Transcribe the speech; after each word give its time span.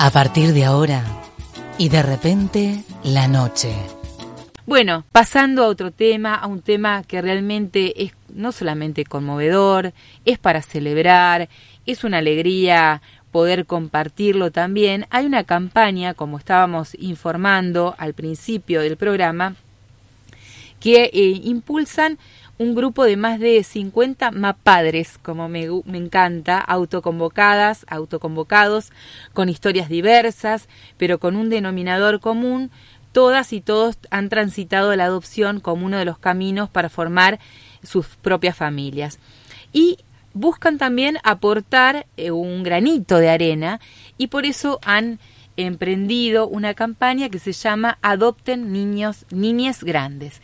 A 0.00 0.10
partir 0.12 0.52
de 0.52 0.64
ahora 0.64 1.02
y 1.76 1.88
de 1.88 2.04
repente 2.04 2.84
la 3.02 3.26
noche. 3.26 3.74
Bueno, 4.64 5.04
pasando 5.10 5.64
a 5.64 5.66
otro 5.66 5.90
tema, 5.90 6.36
a 6.36 6.46
un 6.46 6.62
tema 6.62 7.02
que 7.02 7.20
realmente 7.20 8.04
es 8.04 8.12
no 8.32 8.52
solamente 8.52 9.04
conmovedor, 9.04 9.92
es 10.24 10.38
para 10.38 10.62
celebrar, 10.62 11.48
es 11.84 12.04
una 12.04 12.18
alegría 12.18 13.02
poder 13.32 13.66
compartirlo 13.66 14.52
también. 14.52 15.04
Hay 15.10 15.26
una 15.26 15.42
campaña, 15.42 16.14
como 16.14 16.38
estábamos 16.38 16.94
informando 17.00 17.96
al 17.98 18.14
principio 18.14 18.82
del 18.82 18.96
programa, 18.96 19.56
que 20.78 21.10
eh, 21.12 21.40
impulsan 21.42 22.18
un 22.58 22.74
grupo 22.74 23.04
de 23.04 23.16
más 23.16 23.38
de 23.38 23.62
50 23.62 24.32
mapadres, 24.32 25.18
como 25.22 25.48
me, 25.48 25.68
me, 25.84 25.98
encanta, 25.98 26.58
autoconvocadas, 26.58 27.86
autoconvocados, 27.88 28.90
con 29.32 29.48
historias 29.48 29.88
diversas, 29.88 30.68
pero 30.96 31.18
con 31.18 31.36
un 31.36 31.50
denominador 31.50 32.20
común. 32.20 32.70
Todas 33.12 33.52
y 33.52 33.60
todos 33.60 33.96
han 34.10 34.28
transitado 34.28 34.94
la 34.94 35.04
adopción 35.04 35.60
como 35.60 35.86
uno 35.86 35.98
de 35.98 36.04
los 36.04 36.18
caminos 36.18 36.68
para 36.68 36.88
formar 36.88 37.38
sus 37.82 38.06
propias 38.06 38.56
familias. 38.56 39.18
Y 39.72 39.98
buscan 40.34 40.78
también 40.78 41.18
aportar 41.24 42.06
eh, 42.16 42.30
un 42.30 42.62
granito 42.62 43.18
de 43.18 43.30
arena 43.30 43.80
y 44.18 44.28
por 44.28 44.46
eso 44.46 44.78
han 44.84 45.18
emprendido 45.56 46.46
una 46.46 46.74
campaña 46.74 47.28
que 47.28 47.40
se 47.40 47.52
llama 47.52 47.98
Adopten 48.02 48.72
Niños, 48.72 49.26
Niñes 49.30 49.82
Grandes. 49.82 50.40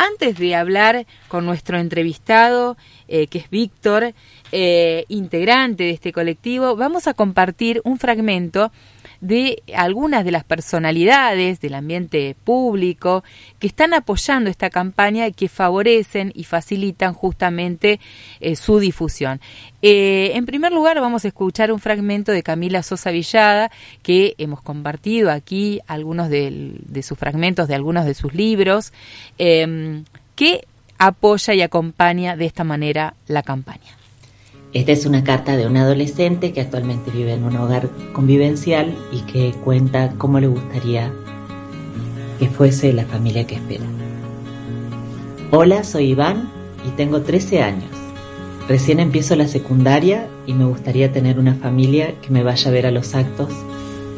Antes 0.00 0.38
de 0.38 0.54
hablar 0.54 1.04
con 1.28 1.44
nuestro 1.44 1.76
entrevistado, 1.76 2.78
eh, 3.06 3.26
que 3.26 3.36
es 3.36 3.50
Víctor, 3.50 4.14
eh, 4.50 5.04
integrante 5.08 5.84
de 5.84 5.90
este 5.90 6.10
colectivo, 6.10 6.74
vamos 6.74 7.06
a 7.06 7.12
compartir 7.12 7.82
un 7.84 7.98
fragmento 7.98 8.72
de 9.20 9.62
algunas 9.74 10.24
de 10.24 10.30
las 10.30 10.44
personalidades 10.44 11.60
del 11.60 11.74
ambiente 11.74 12.36
público 12.44 13.22
que 13.58 13.66
están 13.66 13.94
apoyando 13.94 14.48
esta 14.50 14.70
campaña 14.70 15.26
y 15.26 15.32
que 15.32 15.48
favorecen 15.48 16.32
y 16.34 16.44
facilitan 16.44 17.12
justamente 17.12 18.00
eh, 18.40 18.56
su 18.56 18.78
difusión. 18.78 19.40
Eh, 19.82 20.32
en 20.34 20.46
primer 20.46 20.72
lugar, 20.72 21.00
vamos 21.00 21.24
a 21.24 21.28
escuchar 21.28 21.72
un 21.72 21.80
fragmento 21.80 22.32
de 22.32 22.42
Camila 22.42 22.82
Sosa 22.82 23.10
Villada, 23.10 23.70
que 24.02 24.34
hemos 24.38 24.62
compartido 24.62 25.30
aquí 25.30 25.80
algunos 25.86 26.28
de, 26.28 27.02
sus 27.02 27.18
fragmentos 27.18 27.68
de 27.68 27.74
algunos 27.74 28.06
de 28.06 28.14
sus 28.14 28.34
libros, 28.34 28.92
em, 29.38 30.04
que 30.34 30.66
apoya 30.98 31.54
y 31.54 31.62
acompaña 31.62 32.36
de 32.36 32.46
esta 32.46 32.64
manera 32.64 33.14
la 33.26 33.42
campaña. 33.42 33.99
Esta 34.72 34.92
es 34.92 35.04
una 35.04 35.24
carta 35.24 35.56
de 35.56 35.66
un 35.66 35.76
adolescente 35.76 36.52
que 36.52 36.60
actualmente 36.60 37.10
vive 37.10 37.32
en 37.32 37.42
un 37.42 37.56
hogar 37.56 37.88
convivencial 38.12 38.94
y 39.10 39.22
que 39.22 39.52
cuenta 39.64 40.14
cómo 40.16 40.38
le 40.38 40.46
gustaría 40.46 41.10
que 42.38 42.48
fuese 42.48 42.92
la 42.92 43.04
familia 43.04 43.48
que 43.48 43.56
espera. 43.56 43.84
Hola, 45.50 45.82
soy 45.82 46.10
Iván 46.10 46.48
y 46.86 46.90
tengo 46.90 47.22
13 47.22 47.62
años. 47.62 47.90
Recién 48.68 49.00
empiezo 49.00 49.34
la 49.34 49.48
secundaria 49.48 50.28
y 50.46 50.54
me 50.54 50.64
gustaría 50.64 51.10
tener 51.10 51.40
una 51.40 51.56
familia 51.56 52.14
que 52.22 52.30
me 52.30 52.44
vaya 52.44 52.70
a 52.70 52.72
ver 52.72 52.86
a 52.86 52.92
los 52.92 53.16
actos 53.16 53.52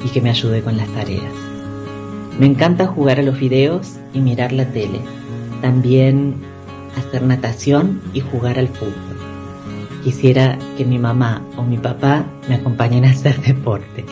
y 0.05 0.11
que 0.11 0.21
me 0.21 0.29
ayude 0.29 0.61
con 0.61 0.77
las 0.77 0.89
tareas. 0.89 1.33
Me 2.39 2.45
encanta 2.45 2.87
jugar 2.87 3.19
a 3.19 3.23
los 3.23 3.41
videos 3.41 3.95
y 4.13 4.21
mirar 4.21 4.53
la 4.53 4.67
tele. 4.67 5.01
También 5.63 6.35
hacer 6.99 7.23
natación 7.23 8.03
y 8.13 8.21
jugar 8.21 8.59
al 8.59 8.69
fútbol. 8.69 9.12
Quisiera 10.03 10.59
que 10.77 10.85
mi 10.85 10.99
mamá 10.99 11.43
o 11.57 11.63
mi 11.63 11.79
papá 11.79 12.27
me 12.49 12.57
acompañen 12.57 13.05
a 13.05 13.11
hacer 13.11 13.41
deportes. 13.47 14.07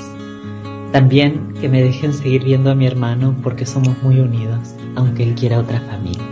También 0.92 1.54
que 1.60 1.68
me 1.68 1.82
dejen 1.82 2.12
seguir 2.12 2.44
viendo 2.44 2.70
a 2.70 2.74
mi 2.74 2.86
hermano 2.86 3.34
porque 3.42 3.66
somos 3.66 4.02
muy 4.02 4.18
unidos, 4.20 4.74
aunque 4.96 5.22
él 5.22 5.34
quiera 5.34 5.58
otra 5.58 5.80
familia. 5.80 6.24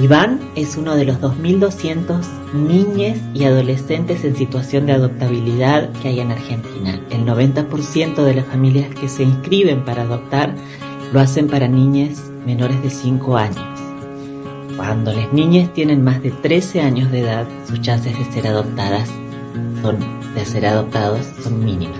Iván 0.00 0.38
es 0.54 0.76
uno 0.76 0.94
de 0.94 1.04
los 1.04 1.20
2.200 1.20 2.24
niñas 2.54 3.18
y 3.34 3.44
adolescentes 3.44 4.24
en 4.24 4.36
situación 4.36 4.86
de 4.86 4.92
adoptabilidad 4.92 5.90
que 6.00 6.08
hay 6.08 6.20
en 6.20 6.30
Argentina. 6.30 7.00
El 7.10 7.26
90% 7.26 8.22
de 8.22 8.34
las 8.34 8.46
familias 8.46 8.94
que 8.94 9.08
se 9.08 9.24
inscriben 9.24 9.84
para 9.84 10.02
adoptar 10.02 10.54
lo 11.12 11.20
hacen 11.20 11.48
para 11.48 11.66
niñas 11.66 12.30
menores 12.46 12.80
de 12.82 12.90
5 12.90 13.36
años. 13.36 13.77
Cuando 14.78 15.12
las 15.12 15.32
niñas 15.32 15.74
tienen 15.74 16.04
más 16.04 16.22
de 16.22 16.30
13 16.30 16.80
años 16.80 17.10
de 17.10 17.22
edad, 17.22 17.48
sus 17.66 17.80
chances 17.82 18.16
de 18.16 18.24
ser 18.32 18.46
adoptadas 18.46 19.08
son, 19.82 19.98
de 20.34 20.44
ser 20.44 20.66
adoptados 20.66 21.26
son 21.42 21.64
mínimas. 21.64 21.98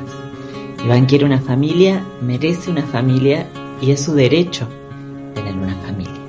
Iván 0.84 1.06
quiere 1.06 1.24
una 1.24 1.40
familia, 1.40 2.06
merece 2.22 2.70
una 2.70 2.84
familia 2.84 3.48
y 3.82 3.90
es 3.90 4.04
su 4.04 4.14
derecho 4.14 4.68
tener 5.34 5.56
una 5.56 5.74
familia. 5.74 6.22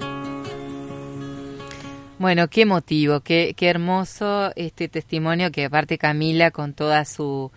Bueno, 2.17 2.47
qué 2.47 2.65
motivo, 2.65 3.19
qué, 3.19 3.53
qué 3.55 3.67
hermoso 3.67 4.51
este 4.55 4.89
testimonio 4.89 5.51
que 5.51 5.65
aparte 5.65 5.99
Camila 5.99 6.49
con 6.49 6.73
toda 6.73 7.05
su, 7.05 7.51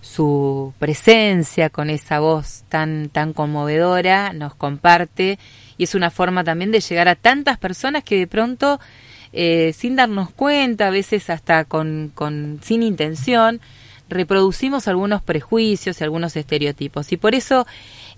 su 0.00 0.72
presencia, 0.78 1.68
con 1.68 1.90
esa 1.90 2.20
voz 2.20 2.64
tan, 2.70 3.10
tan 3.10 3.34
conmovedora, 3.34 4.32
nos 4.32 4.54
comparte 4.54 5.38
y 5.80 5.84
es 5.84 5.94
una 5.94 6.10
forma 6.10 6.44
también 6.44 6.72
de 6.72 6.80
llegar 6.80 7.08
a 7.08 7.14
tantas 7.14 7.56
personas 7.56 8.04
que 8.04 8.18
de 8.18 8.26
pronto, 8.26 8.78
eh, 9.32 9.72
sin 9.74 9.96
darnos 9.96 10.28
cuenta, 10.28 10.88
a 10.88 10.90
veces 10.90 11.30
hasta 11.30 11.64
con, 11.64 12.12
con, 12.14 12.60
sin 12.62 12.82
intención, 12.82 13.62
reproducimos 14.10 14.88
algunos 14.88 15.22
prejuicios 15.22 15.98
y 15.98 16.04
algunos 16.04 16.36
estereotipos. 16.36 17.10
Y 17.12 17.16
por 17.16 17.34
eso 17.34 17.66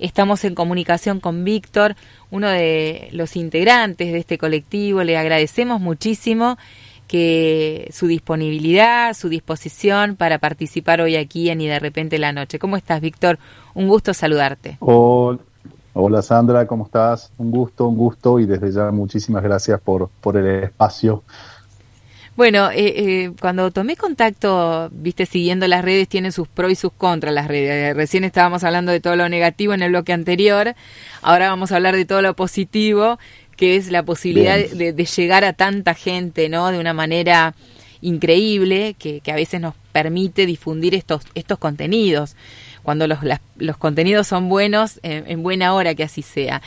estamos 0.00 0.42
en 0.42 0.56
comunicación 0.56 1.20
con 1.20 1.44
Víctor, 1.44 1.94
uno 2.32 2.48
de 2.48 3.08
los 3.12 3.36
integrantes 3.36 4.12
de 4.12 4.18
este 4.18 4.38
colectivo. 4.38 5.04
Le 5.04 5.16
agradecemos 5.16 5.80
muchísimo 5.80 6.58
que 7.06 7.88
su 7.92 8.08
disponibilidad, 8.08 9.14
su 9.14 9.28
disposición 9.28 10.16
para 10.16 10.40
participar 10.40 11.00
hoy 11.00 11.14
aquí 11.14 11.48
en 11.48 11.60
Y 11.60 11.68
de 11.68 11.78
repente 11.78 12.18
la 12.18 12.32
noche. 12.32 12.58
¿Cómo 12.58 12.76
estás, 12.76 13.00
Víctor? 13.00 13.38
Un 13.72 13.86
gusto 13.86 14.12
saludarte. 14.14 14.78
Hola. 14.80 15.38
Hola 15.94 16.22
Sandra, 16.22 16.66
¿cómo 16.66 16.86
estás? 16.86 17.30
Un 17.36 17.50
gusto, 17.50 17.86
un 17.86 17.96
gusto 17.96 18.40
y 18.40 18.46
desde 18.46 18.72
ya 18.72 18.90
muchísimas 18.90 19.42
gracias 19.42 19.78
por, 19.78 20.08
por 20.22 20.38
el 20.38 20.64
espacio. 20.64 21.22
Bueno, 22.34 22.70
eh, 22.70 22.94
eh, 22.96 23.32
cuando 23.38 23.70
tomé 23.70 23.96
contacto, 23.96 24.88
viste, 24.90 25.26
siguiendo 25.26 25.68
las 25.68 25.84
redes, 25.84 26.08
tienen 26.08 26.32
sus 26.32 26.48
pros 26.48 26.72
y 26.72 26.76
sus 26.76 26.92
contras 26.94 27.34
las 27.34 27.46
redes. 27.46 27.90
Eh, 27.90 27.94
recién 27.94 28.24
estábamos 28.24 28.64
hablando 28.64 28.90
de 28.90 29.00
todo 29.00 29.16
lo 29.16 29.28
negativo 29.28 29.74
en 29.74 29.82
el 29.82 29.90
bloque 29.90 30.14
anterior, 30.14 30.74
ahora 31.20 31.50
vamos 31.50 31.72
a 31.72 31.76
hablar 31.76 31.94
de 31.94 32.06
todo 32.06 32.22
lo 32.22 32.34
positivo, 32.34 33.18
que 33.58 33.76
es 33.76 33.90
la 33.90 34.02
posibilidad 34.02 34.56
de, 34.56 34.94
de, 34.94 35.04
llegar 35.04 35.44
a 35.44 35.52
tanta 35.52 35.92
gente, 35.92 36.48
¿no? 36.48 36.72
De 36.72 36.78
una 36.78 36.94
manera 36.94 37.54
increíble 38.00 38.96
que, 38.98 39.20
que 39.20 39.30
a 39.30 39.36
veces 39.36 39.60
nos 39.60 39.74
permite 39.92 40.46
difundir 40.46 40.94
estos, 40.94 41.24
estos 41.34 41.58
contenidos 41.58 42.34
cuando 42.82 43.06
los, 43.06 43.18
los 43.56 43.76
contenidos 43.76 44.26
son 44.26 44.48
buenos, 44.48 45.00
en 45.02 45.42
buena 45.42 45.74
hora 45.74 45.94
que 45.94 46.02
así 46.02 46.22
sea. 46.22 46.62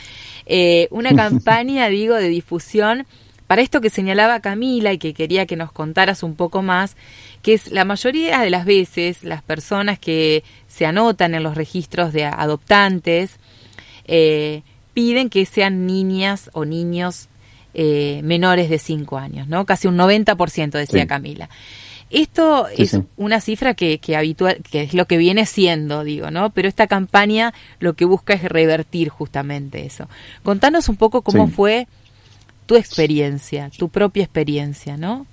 Eh, 0.46 0.88
una 0.90 1.14
campaña, 1.16 1.88
digo, 1.88 2.14
de 2.14 2.28
difusión 2.28 3.06
para 3.46 3.62
esto 3.62 3.80
que 3.80 3.90
señalaba 3.90 4.40
Camila 4.40 4.92
y 4.92 4.98
que 4.98 5.14
quería 5.14 5.46
que 5.46 5.56
nos 5.56 5.70
contaras 5.70 6.22
un 6.22 6.34
poco 6.34 6.62
más, 6.62 6.96
que 7.42 7.54
es 7.54 7.70
la 7.70 7.84
mayoría 7.84 8.40
de 8.40 8.50
las 8.50 8.64
veces 8.64 9.22
las 9.22 9.42
personas 9.42 9.98
que 9.98 10.42
se 10.66 10.84
anotan 10.84 11.34
en 11.34 11.44
los 11.44 11.54
registros 11.54 12.12
de 12.12 12.24
adoptantes 12.24 13.38
eh, 14.06 14.62
piden 14.94 15.30
que 15.30 15.46
sean 15.46 15.86
niñas 15.86 16.50
o 16.54 16.64
niños 16.64 17.28
eh, 17.74 18.20
menores 18.24 18.68
de 18.68 18.78
5 18.78 19.18
años, 19.18 19.46
¿no? 19.48 19.64
Casi 19.64 19.86
un 19.86 19.96
90%, 19.96 20.70
decía 20.70 21.06
Camila. 21.06 21.48
Esto 22.10 22.68
es 22.68 23.00
una 23.16 23.40
cifra 23.40 23.74
que, 23.74 23.98
que, 23.98 24.16
habitual, 24.16 24.58
que 24.70 24.82
es 24.82 24.94
lo 24.94 25.06
que 25.06 25.16
viene 25.16 25.44
siendo, 25.44 26.04
digo, 26.04 26.30
¿no? 26.30 26.50
Pero 26.50 26.68
esta 26.68 26.86
campaña 26.86 27.52
lo 27.80 27.94
que 27.94 28.04
busca 28.04 28.34
es 28.34 28.44
revertir 28.44 29.08
justamente 29.08 29.84
eso. 29.84 30.08
Contanos 30.44 30.88
un 30.88 30.96
poco 30.96 31.22
cómo 31.22 31.48
fue 31.48 31.88
tu 32.66 32.76
experiencia, 32.76 33.70
tu 33.76 33.88
propia 33.88 34.22
experiencia, 34.22 34.96
¿no? 34.96 35.26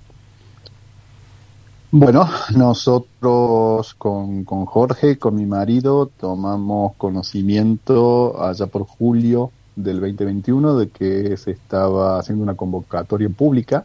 Bueno, 1.92 2.28
nosotros 2.56 3.94
con, 3.94 4.42
con 4.42 4.66
Jorge, 4.66 5.16
con 5.16 5.36
mi 5.36 5.46
marido, 5.46 6.10
tomamos 6.18 6.94
conocimiento 6.96 8.42
allá 8.42 8.66
por 8.66 8.84
julio 8.84 9.52
del 9.76 10.00
2021 10.00 10.76
de 10.76 10.88
que 10.88 11.36
se 11.36 11.52
estaba 11.52 12.18
haciendo 12.18 12.42
una 12.42 12.54
convocatoria 12.54 13.28
pública 13.28 13.84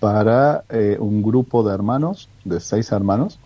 para 0.00 0.64
eh, 0.68 0.96
un 0.98 1.22
grupo 1.22 1.66
de 1.66 1.74
hermanos, 1.74 2.28
de 2.44 2.60
seis 2.60 2.92
hermanos, 2.92 3.38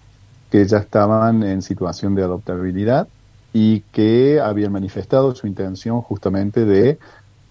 que 0.50 0.66
ya 0.66 0.78
estaban 0.78 1.42
en 1.42 1.62
situación 1.62 2.14
de 2.14 2.22
adoptabilidad 2.22 3.08
y 3.52 3.80
que 3.92 4.40
habían 4.40 4.72
manifestado 4.72 5.34
su 5.34 5.46
intención 5.46 6.00
justamente 6.02 6.64
de, 6.64 6.98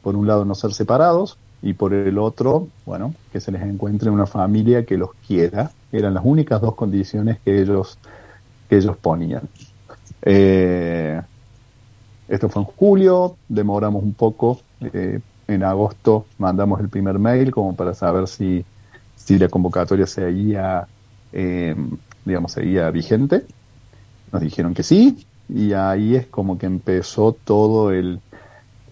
por 0.02 0.16
un 0.16 0.28
lado, 0.28 0.46
no 0.46 0.56
ser 0.56 0.74
separados 0.74 1.38
y 1.62 1.74
por 1.74 1.94
el 1.94 2.18
otro, 2.18 2.68
bueno, 2.86 3.14
que 3.32 3.40
se 3.40 3.52
les 3.52 3.62
encuentre 3.62 4.10
una 4.10 4.26
familia 4.26 4.86
que 4.86 4.98
los 4.98 5.12
quiera. 5.28 5.72
Eran 5.92 6.14
las 6.14 6.24
únicas 6.26 6.62
dos 6.62 6.76
condiciones 6.76 7.40
que 7.44 7.62
ellos, 7.62 7.98
que 8.70 8.78
ellos 8.78 8.96
ponían. 8.98 9.44
Eh, 10.22 11.22
esto 12.28 12.50
fue 12.50 12.62
en 12.62 12.68
julio, 12.68 13.36
demoramos 13.48 14.04
un 14.04 14.14
poco. 14.14 14.60
Eh, 14.82 15.20
en 15.48 15.64
agosto 15.64 16.26
mandamos 16.38 16.80
el 16.80 16.90
primer 16.90 17.18
mail 17.18 17.52
como 17.52 17.76
para 17.76 17.94
saber 17.94 18.28
si, 18.28 18.64
si 19.30 19.38
la 19.38 19.48
convocatoria 19.48 20.08
seguía, 20.08 20.88
eh, 21.32 21.76
digamos, 22.26 22.52
seguía 22.52 22.90
vigente. 22.90 23.46
Nos 24.32 24.42
dijeron 24.42 24.74
que 24.74 24.82
sí, 24.82 25.24
y 25.48 25.74
ahí 25.74 26.16
es 26.16 26.26
como 26.26 26.58
que 26.58 26.66
empezó 26.66 27.34
todo 27.34 27.92
el, 27.92 28.22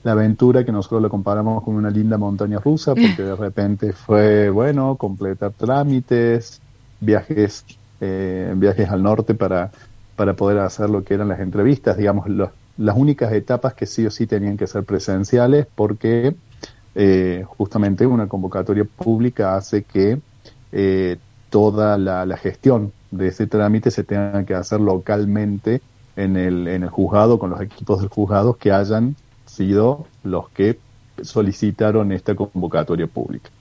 la 0.04 0.12
aventura 0.12 0.64
que 0.64 0.72
nosotros 0.72 1.02
lo 1.02 1.10
comparamos 1.10 1.64
con 1.64 1.74
una 1.74 1.90
linda 1.90 2.20
montaña 2.20 2.60
rusa, 2.60 2.94
porque 2.94 3.24
de 3.24 3.36
repente 3.48 3.94
fue, 3.94 4.52
bueno, 4.52 4.96
completar 4.96 5.54
trámites, 5.54 6.62
viajes, 7.00 7.66
eh, 8.00 8.54
viajes 8.56 8.90
al 8.92 9.02
norte 9.02 9.34
para, 9.34 9.72
para 10.16 10.36
poder 10.36 10.60
hacer 10.60 10.92
lo 10.92 11.04
que 11.04 11.16
eran 11.16 11.30
las 11.30 11.40
entrevistas, 11.40 11.98
digamos, 11.98 12.28
las 12.30 12.96
únicas 12.96 13.34
etapas 13.34 13.74
que 13.74 13.88
sí 13.88 14.06
o 14.06 14.12
sí 14.12 14.28
tenían 14.28 14.56
que 14.56 14.68
ser 14.68 14.84
presenciales, 14.84 15.66
porque 15.74 16.36
eh, 17.00 17.46
justamente 17.46 18.08
una 18.08 18.28
convocatoria 18.28 18.84
pública 18.84 19.56
hace 19.56 19.84
que 19.84 20.20
eh, 20.72 21.18
toda 21.52 21.96
la, 21.96 22.38
gestión 22.38 22.92
de 23.12 23.28
ese 23.28 23.46
trámite 23.46 23.92
se 23.92 24.04
tenga 24.04 24.44
que 24.46 24.56
hacer 24.56 24.82
localmente 24.82 25.84
en 26.16 26.36
el, 26.38 26.68
en 26.68 26.82
el 26.82 26.90
juzgado, 26.90 27.38
con 27.38 27.52
los 27.52 27.62
equipos 27.62 28.00
del 28.00 28.10
juzgado 28.10 28.56
que 28.56 28.72
hayan 28.72 29.16
sido 29.46 30.08
los 30.24 30.50
que 30.50 30.80
solicitaron 31.22 32.12
esta 32.12 32.34
convocatoria 32.34 33.06
pública. 33.06 33.52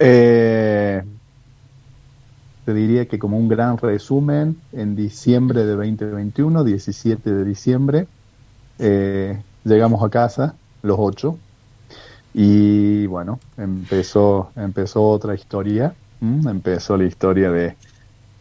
Eh, 0.00 1.04
te 2.64 2.74
diría 2.74 3.06
que 3.06 3.20
como 3.20 3.38
un 3.38 3.48
gran 3.48 3.78
resumen, 3.78 4.56
en 4.72 4.96
diciembre 4.96 5.64
de 5.64 5.76
2021, 5.76 6.64
17 6.64 7.32
de 7.32 7.44
diciembre, 7.44 8.08
llegamos 9.64 10.02
a 10.02 10.08
casa, 10.08 10.56
los 10.82 10.96
ocho, 10.98 11.38
y 12.34 13.06
bueno, 13.06 13.38
empezó, 13.56 14.50
empezó 14.56 15.02
otra 15.02 15.34
historia, 15.34 15.94
empezó 16.20 16.96
la 16.96 17.04
historia 17.04 17.50
de, 17.50 17.76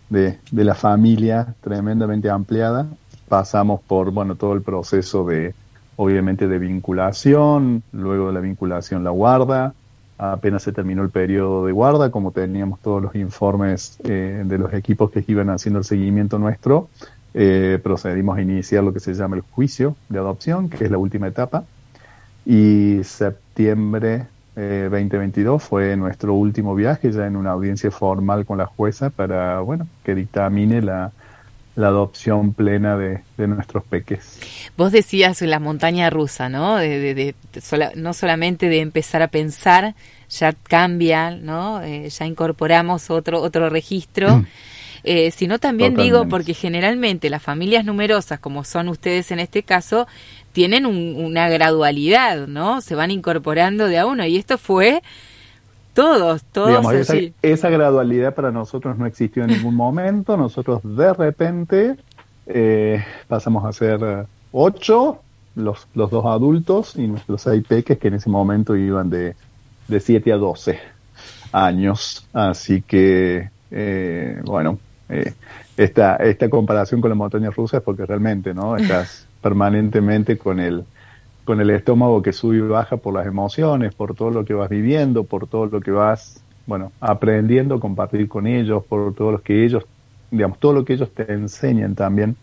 de, 0.09 0.63
la 0.63 0.75
familia 0.75 1.55
tremendamente 1.61 2.29
ampliada. 2.29 2.87
Pasamos 3.27 3.81
por 3.81 4.11
bueno 4.11 4.35
todo 4.35 4.53
el 4.53 4.61
proceso 4.61 5.25
de 5.25 5.53
obviamente 5.95 6.47
de 6.47 6.57
vinculación, 6.57 7.83
luego 7.91 8.27
de 8.27 8.33
la 8.33 8.39
vinculación 8.39 9.03
la 9.03 9.11
guarda, 9.11 9.73
apenas 10.17 10.63
se 10.63 10.71
terminó 10.71 11.03
el 11.03 11.09
periodo 11.09 11.65
de 11.65 11.71
guarda, 11.71 12.11
como 12.11 12.31
teníamos 12.31 12.79
todos 12.79 13.01
los 13.01 13.15
informes 13.15 13.97
eh, 14.03 14.43
de 14.45 14.57
los 14.57 14.73
equipos 14.73 15.11
que 15.11 15.23
iban 15.27 15.49
haciendo 15.49 15.79
el 15.79 15.85
seguimiento 15.85 16.39
nuestro, 16.39 16.89
eh, 17.33 17.79
procedimos 17.81 18.37
a 18.37 18.41
iniciar 18.41 18.83
lo 18.83 18.93
que 18.93 18.99
se 18.99 19.13
llama 19.13 19.35
el 19.35 19.41
juicio 19.41 19.95
de 20.09 20.19
adopción, 20.19 20.69
que 20.69 20.85
es 20.85 20.91
la 20.91 20.97
última 20.97 21.27
etapa, 21.27 21.63
y 22.45 23.03
septiembre 23.51 24.27
2022 24.55 25.61
eh, 25.61 25.65
fue 25.65 25.95
nuestro 25.97 26.33
último 26.33 26.73
viaje 26.73 27.11
ya 27.11 27.25
en 27.25 27.35
una 27.35 27.51
audiencia 27.51 27.91
formal 27.91 28.45
con 28.45 28.57
la 28.57 28.65
jueza 28.65 29.09
para, 29.09 29.59
bueno, 29.59 29.87
que 30.03 30.15
dictamine 30.15 30.81
la, 30.81 31.11
la 31.75 31.87
adopción 31.87 32.53
plena 32.53 32.97
de, 32.97 33.21
de, 33.37 33.47
nuestros 33.47 33.83
peques. 33.83 34.39
Vos 34.77 34.91
decías 34.91 35.41
la 35.41 35.59
montaña 35.59 36.09
rusa, 36.09 36.49
¿no? 36.49 36.77
De, 36.77 36.99
de, 36.99 37.13
de 37.13 37.91
no 37.95 38.13
solamente 38.13 38.69
de 38.69 38.81
empezar 38.81 39.21
a 39.21 39.27
pensar, 39.27 39.95
ya 40.29 40.53
cambia, 40.53 41.31
¿no? 41.31 41.81
Eh, 41.81 42.09
ya 42.09 42.25
incorporamos 42.25 43.09
otro 43.09 43.41
otro 43.41 43.69
registro. 43.69 44.45
Eh, 45.03 45.31
sino 45.31 45.57
también 45.57 45.93
Totalmente. 45.93 46.19
digo 46.19 46.29
porque 46.29 46.53
generalmente 46.53 47.29
las 47.29 47.41
familias 47.41 47.85
numerosas 47.85 48.39
como 48.39 48.63
son 48.63 48.87
ustedes 48.87 49.31
en 49.31 49.39
este 49.39 49.63
caso 49.63 50.07
tienen 50.51 50.85
un, 50.85 51.15
una 51.17 51.49
gradualidad, 51.49 52.47
¿no? 52.47 52.81
Se 52.81 52.93
van 52.93 53.09
incorporando 53.09 53.87
de 53.87 53.97
a 53.97 54.05
uno 54.05 54.25
y 54.25 54.37
esto 54.37 54.57
fue 54.57 55.01
todos, 55.93 56.43
todos. 56.43 56.69
Digamos, 56.69 56.93
esa, 56.93 57.15
esa, 57.41 57.69
gradualidad 57.69 58.35
para 58.35 58.51
nosotros 58.51 58.97
no 58.97 59.05
existió 59.05 59.43
en 59.43 59.49
ningún 59.49 59.75
momento. 59.75 60.37
Nosotros 60.37 60.81
de 60.83 61.13
repente 61.13 61.95
eh, 62.45 63.03
pasamos 63.27 63.65
a 63.65 63.73
ser 63.73 64.27
ocho, 64.51 65.21
los, 65.55 65.87
los 65.95 66.11
dos 66.11 66.25
adultos 66.25 66.95
y 66.95 67.07
nuestros 67.07 67.41
seis 67.41 67.63
peques 67.67 67.97
que 67.97 68.07
en 68.07 68.15
ese 68.15 68.29
momento 68.29 68.75
iban 68.75 69.09
de, 69.09 69.35
de 69.87 69.99
siete 69.99 70.31
a 70.31 70.37
doce 70.37 70.79
años. 71.51 72.25
Así 72.33 72.81
que, 72.81 73.49
eh, 73.69 74.41
bueno, 74.45 74.79
eh, 75.11 75.33
esta, 75.77 76.15
esta 76.17 76.49
comparación 76.49 77.01
con 77.01 77.09
la 77.09 77.15
montaña 77.15 77.49
rusa 77.51 77.77
es 77.77 77.83
porque 77.83 78.05
realmente, 78.05 78.53
¿no? 78.53 78.75
Estás 78.77 79.27
permanentemente 79.41 80.37
con 80.37 80.59
el, 80.59 80.83
con 81.43 81.59
el 81.61 81.69
estómago 81.69 82.21
que 82.21 82.33
sube 82.33 82.57
y 82.57 82.61
baja 82.61 82.97
por 82.97 83.13
las 83.13 83.27
emociones, 83.27 83.93
por 83.93 84.15
todo 84.15 84.31
lo 84.31 84.45
que 84.45 84.53
vas 84.53 84.69
viviendo, 84.69 85.23
por 85.23 85.47
todo 85.47 85.65
lo 85.65 85.81
que 85.81 85.91
vas, 85.91 86.43
bueno, 86.65 86.91
aprendiendo 86.99 87.75
a 87.75 87.79
compartir 87.79 88.27
con 88.27 88.47
ellos, 88.47 88.83
por 88.85 89.13
todo 89.13 89.31
lo 89.31 89.41
que 89.41 89.65
ellos, 89.65 89.85
digamos, 90.29 90.59
todo 90.59 90.73
lo 90.73 90.85
que 90.85 90.93
ellos 90.93 91.11
te 91.13 91.31
enseñan 91.31 91.95
también 91.95 92.35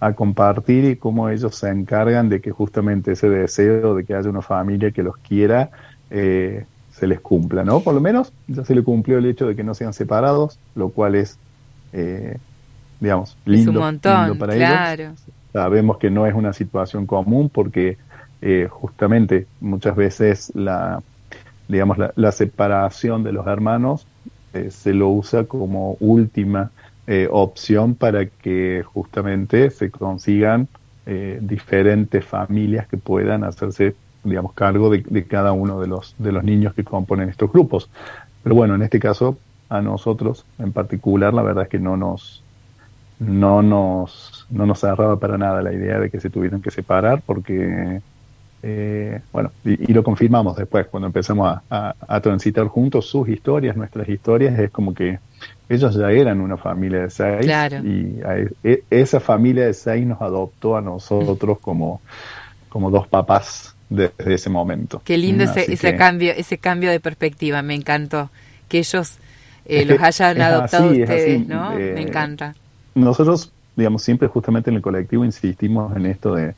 a 0.00 0.12
compartir 0.12 0.84
y 0.84 0.96
cómo 0.96 1.28
ellos 1.28 1.56
se 1.56 1.68
encargan 1.68 2.28
de 2.28 2.40
que 2.40 2.52
justamente 2.52 3.12
ese 3.12 3.28
deseo 3.28 3.94
de 3.96 4.04
que 4.04 4.14
haya 4.14 4.30
una 4.30 4.42
familia 4.42 4.92
que 4.92 5.02
los 5.02 5.16
quiera 5.16 5.70
eh, 6.10 6.64
se 6.92 7.06
les 7.06 7.20
cumpla, 7.20 7.64
¿no? 7.64 7.80
Por 7.80 7.94
lo 7.94 8.00
menos 8.00 8.32
ya 8.46 8.64
se 8.64 8.74
le 8.74 8.82
cumplió 8.82 9.18
el 9.18 9.26
hecho 9.26 9.46
de 9.46 9.56
que 9.56 9.64
no 9.64 9.74
sean 9.74 9.92
separados, 9.92 10.58
lo 10.74 10.90
cual 10.90 11.14
es, 11.14 11.38
eh, 11.92 12.38
digamos, 13.00 13.36
lindo, 13.44 13.70
es 13.70 13.76
un 13.76 13.82
montón, 13.82 14.20
lindo 14.26 14.38
para 14.38 14.54
claro. 14.54 15.02
ellos. 15.02 15.24
Sabemos 15.52 15.98
que 15.98 16.10
no 16.10 16.26
es 16.26 16.34
una 16.34 16.52
situación 16.52 17.06
común 17.06 17.48
porque 17.48 17.96
eh, 18.42 18.68
justamente 18.70 19.46
muchas 19.60 19.96
veces 19.96 20.52
la, 20.54 21.02
digamos, 21.68 21.98
la, 21.98 22.12
la 22.16 22.32
separación 22.32 23.22
de 23.24 23.32
los 23.32 23.46
hermanos 23.46 24.06
eh, 24.52 24.70
se 24.70 24.92
lo 24.92 25.08
usa 25.08 25.44
como 25.44 25.96
última 26.00 26.70
opción 27.30 27.94
para 27.94 28.26
que 28.26 28.84
justamente 28.84 29.70
se 29.70 29.90
consigan 29.90 30.68
diferentes 31.40 32.22
familias 32.22 32.86
que 32.86 32.98
puedan 32.98 33.42
hacerse, 33.44 33.96
digamos, 34.24 34.52
cargo 34.52 34.90
de, 34.90 35.02
de, 35.08 35.24
cada 35.24 35.52
uno 35.52 35.80
de 35.80 35.86
los, 35.86 36.14
de 36.18 36.32
los 36.32 36.44
niños 36.44 36.74
que 36.74 36.84
componen 36.84 37.30
estos 37.30 37.50
grupos. 37.50 37.88
Pero 38.42 38.54
bueno, 38.54 38.74
en 38.74 38.82
este 38.82 39.00
caso, 39.00 39.38
a 39.68 39.80
nosotros 39.80 40.44
en 40.58 40.72
particular, 40.72 41.34
la 41.34 41.42
verdad 41.42 41.64
es 41.64 41.70
que 41.70 41.78
no 41.78 41.96
nos, 41.96 42.42
no 43.18 43.62
nos, 43.62 44.46
no 44.50 44.66
nos 44.66 44.82
agarraba 44.84 45.18
para 45.18 45.38
nada 45.38 45.62
la 45.62 45.72
idea 45.72 45.98
de 45.98 46.10
que 46.10 46.20
se 46.20 46.30
tuvieran 46.30 46.62
que 46.62 46.70
separar 46.70 47.22
porque 47.24 48.00
eh, 48.62 49.20
bueno, 49.32 49.52
y, 49.64 49.90
y, 49.90 49.94
lo 49.94 50.02
confirmamos 50.02 50.56
después, 50.56 50.88
cuando 50.88 51.06
empezamos 51.06 51.48
a, 51.48 51.62
a, 51.70 51.94
a, 52.08 52.20
transitar 52.20 52.66
juntos 52.66 53.06
sus 53.06 53.28
historias, 53.28 53.76
nuestras 53.76 54.08
historias, 54.08 54.58
es 54.58 54.70
como 54.72 54.94
que 54.94 55.20
ellos 55.68 55.94
ya 55.94 56.10
eran 56.10 56.40
una 56.40 56.56
familia 56.56 57.02
de 57.02 57.10
seis 57.10 57.46
claro. 57.46 57.78
y 57.84 58.20
a, 58.24 58.38
e, 58.64 58.82
esa 58.90 59.20
familia 59.20 59.66
de 59.66 59.74
seis 59.74 60.04
nos 60.04 60.20
adoptó 60.20 60.76
a 60.76 60.80
nosotros 60.80 61.58
como, 61.60 62.00
como 62.68 62.90
dos 62.90 63.06
papás 63.06 63.76
desde 63.88 64.34
ese 64.34 64.50
momento. 64.50 65.02
Qué 65.04 65.18
lindo 65.18 65.44
ese, 65.44 65.72
ese, 65.72 65.94
cambio, 65.94 66.32
ese 66.36 66.58
cambio 66.58 66.90
de 66.90 66.98
perspectiva, 66.98 67.62
me 67.62 67.74
encantó. 67.74 68.30
Que 68.68 68.78
ellos 68.78 69.18
eh, 69.68 69.84
los 69.84 70.00
hayan 70.00 70.40
adoptado 70.40 70.90
así, 70.90 71.02
ustedes, 71.02 71.46
¿no? 71.46 71.78
Eh, 71.78 71.92
me 71.94 72.02
encanta. 72.02 72.54
Nosotros, 72.94 73.52
digamos, 73.76 74.02
siempre 74.02 74.28
justamente 74.28 74.70
en 74.70 74.76
el 74.76 74.82
colectivo 74.82 75.24
insistimos 75.24 75.96
en 75.96 76.06
esto 76.06 76.34
de 76.34 76.54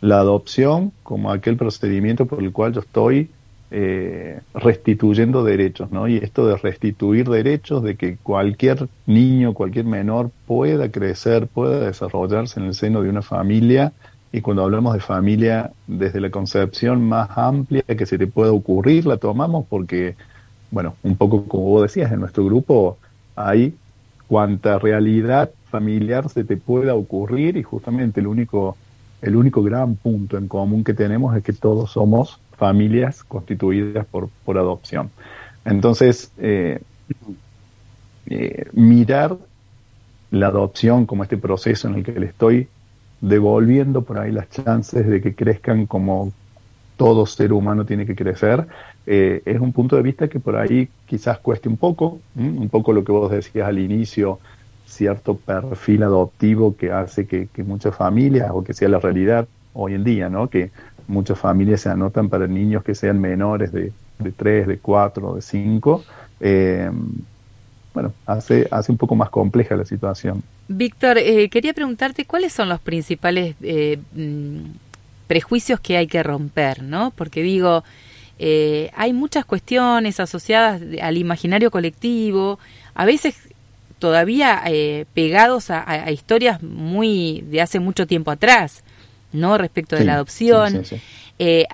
la 0.00 0.18
adopción 0.18 0.92
como 1.02 1.30
aquel 1.30 1.56
procedimiento 1.56 2.26
por 2.26 2.42
el 2.42 2.52
cual 2.52 2.72
yo 2.72 2.80
estoy 2.80 3.30
eh, 3.70 4.40
restituyendo 4.54 5.42
derechos, 5.42 5.90
¿no? 5.90 6.06
Y 6.06 6.18
esto 6.18 6.46
de 6.46 6.56
restituir 6.56 7.28
derechos, 7.28 7.82
de 7.82 7.96
que 7.96 8.16
cualquier 8.16 8.88
niño, 9.06 9.52
cualquier 9.54 9.84
menor 9.84 10.30
pueda 10.46 10.90
crecer, 10.90 11.46
pueda 11.48 11.80
desarrollarse 11.80 12.60
en 12.60 12.66
el 12.66 12.74
seno 12.74 13.02
de 13.02 13.08
una 13.08 13.22
familia, 13.22 13.92
y 14.34 14.40
cuando 14.40 14.64
hablamos 14.64 14.94
de 14.94 15.00
familia, 15.00 15.70
desde 15.86 16.20
la 16.20 16.30
concepción 16.30 17.08
más 17.08 17.30
amplia 17.36 17.82
que 17.82 18.04
se 18.04 18.18
te 18.18 18.26
pueda 18.26 18.50
ocurrir, 18.50 19.06
la 19.06 19.16
tomamos 19.16 19.64
porque, 19.68 20.16
bueno, 20.70 20.96
un 21.02 21.16
poco 21.16 21.44
como 21.46 21.64
vos 21.64 21.82
decías, 21.82 22.12
en 22.12 22.20
nuestro 22.20 22.44
grupo 22.44 22.98
hay 23.36 23.74
cuanta 24.26 24.78
realidad 24.78 25.50
familiar 25.70 26.28
se 26.28 26.44
te 26.44 26.56
pueda 26.56 26.94
ocurrir 26.94 27.56
y 27.56 27.62
justamente 27.62 28.20
el 28.20 28.26
único 28.26 28.76
el 29.22 29.36
único 29.36 29.62
gran 29.62 29.96
punto 29.96 30.36
en 30.36 30.48
común 30.48 30.84
que 30.84 30.92
tenemos 30.92 31.34
es 31.34 31.42
que 31.42 31.54
todos 31.54 31.92
somos 31.92 32.38
familias 32.56 33.24
constituidas 33.24 34.06
por, 34.06 34.28
por 34.44 34.58
adopción. 34.58 35.10
Entonces, 35.64 36.30
eh, 36.36 36.82
eh, 38.26 38.66
mirar 38.72 39.36
la 40.30 40.48
adopción 40.48 41.06
como 41.06 41.22
este 41.22 41.38
proceso 41.38 41.88
en 41.88 41.94
el 41.94 42.04
que 42.04 42.12
le 42.12 42.26
estoy 42.26 42.68
devolviendo 43.20 44.02
por 44.02 44.18
ahí 44.18 44.30
las 44.30 44.50
chances 44.50 45.06
de 45.06 45.22
que 45.22 45.34
crezcan 45.34 45.86
como 45.86 46.32
todo 46.96 47.26
ser 47.26 47.52
humano 47.52 47.84
tiene 47.84 48.06
que 48.06 48.14
crecer, 48.14 48.66
eh, 49.06 49.42
es 49.44 49.60
un 49.60 49.72
punto 49.72 49.96
de 49.96 50.02
vista 50.02 50.28
que 50.28 50.40
por 50.40 50.56
ahí 50.56 50.88
quizás 51.06 51.38
cueste 51.38 51.68
un 51.68 51.76
poco, 51.76 52.20
un 52.36 52.68
poco 52.68 52.92
lo 52.92 53.04
que 53.04 53.12
vos 53.12 53.30
decías 53.30 53.68
al 53.68 53.78
inicio, 53.78 54.38
cierto 54.86 55.36
perfil 55.36 56.04
adoptivo 56.04 56.76
que 56.76 56.92
hace 56.92 57.26
que, 57.26 57.48
muchas 57.64 57.94
familias, 57.94 58.50
o 58.52 58.62
que 58.62 58.74
sea 58.74 58.88
la 58.88 59.00
realidad 59.00 59.46
hoy 59.72 59.94
en 59.94 60.04
día, 60.04 60.28
¿no? 60.28 60.48
Que 60.48 60.70
muchas 61.08 61.38
familias 61.38 61.82
se 61.82 61.90
anotan 61.90 62.28
para 62.28 62.46
niños 62.46 62.84
que 62.84 62.94
sean 62.94 63.20
menores 63.20 63.72
de, 63.72 63.92
de 64.18 64.32
3, 64.32 64.66
de 64.68 64.78
4, 64.78 65.34
de 65.34 65.42
5. 65.42 66.04
Eh, 66.40 66.90
bueno, 67.92 68.12
hace, 68.26 68.66
hace 68.70 68.90
un 68.90 68.98
poco 68.98 69.14
más 69.14 69.30
compleja 69.30 69.76
la 69.76 69.84
situación. 69.84 70.42
Víctor, 70.68 71.18
eh, 71.18 71.48
quería 71.48 71.72
preguntarte 71.72 72.24
cuáles 72.24 72.52
son 72.52 72.68
los 72.68 72.80
principales 72.80 73.54
eh, 73.62 73.98
mm, 74.14 74.58
prejuicios 75.26 75.80
que 75.80 75.96
hay 75.96 76.06
que 76.06 76.22
romper, 76.22 76.82
¿no? 76.82 77.12
Porque 77.14 77.42
digo, 77.42 77.84
eh, 78.38 78.90
hay 78.94 79.12
muchas 79.12 79.44
cuestiones 79.44 80.20
asociadas 80.20 80.82
al 81.00 81.16
imaginario 81.16 81.70
colectivo, 81.70 82.58
a 82.94 83.04
veces 83.04 83.36
todavía 83.98 84.62
pegados 85.14 85.70
a, 85.70 86.10
historias 86.10 86.62
muy 86.62 87.42
de 87.48 87.62
hace 87.62 87.80
mucho 87.80 88.06
tiempo 88.06 88.30
atrás, 88.30 88.84
¿no? 89.32 89.56
Respecto 89.56 89.96
de 89.96 90.04
la 90.04 90.14
adopción. 90.14 90.84
se 90.84 91.66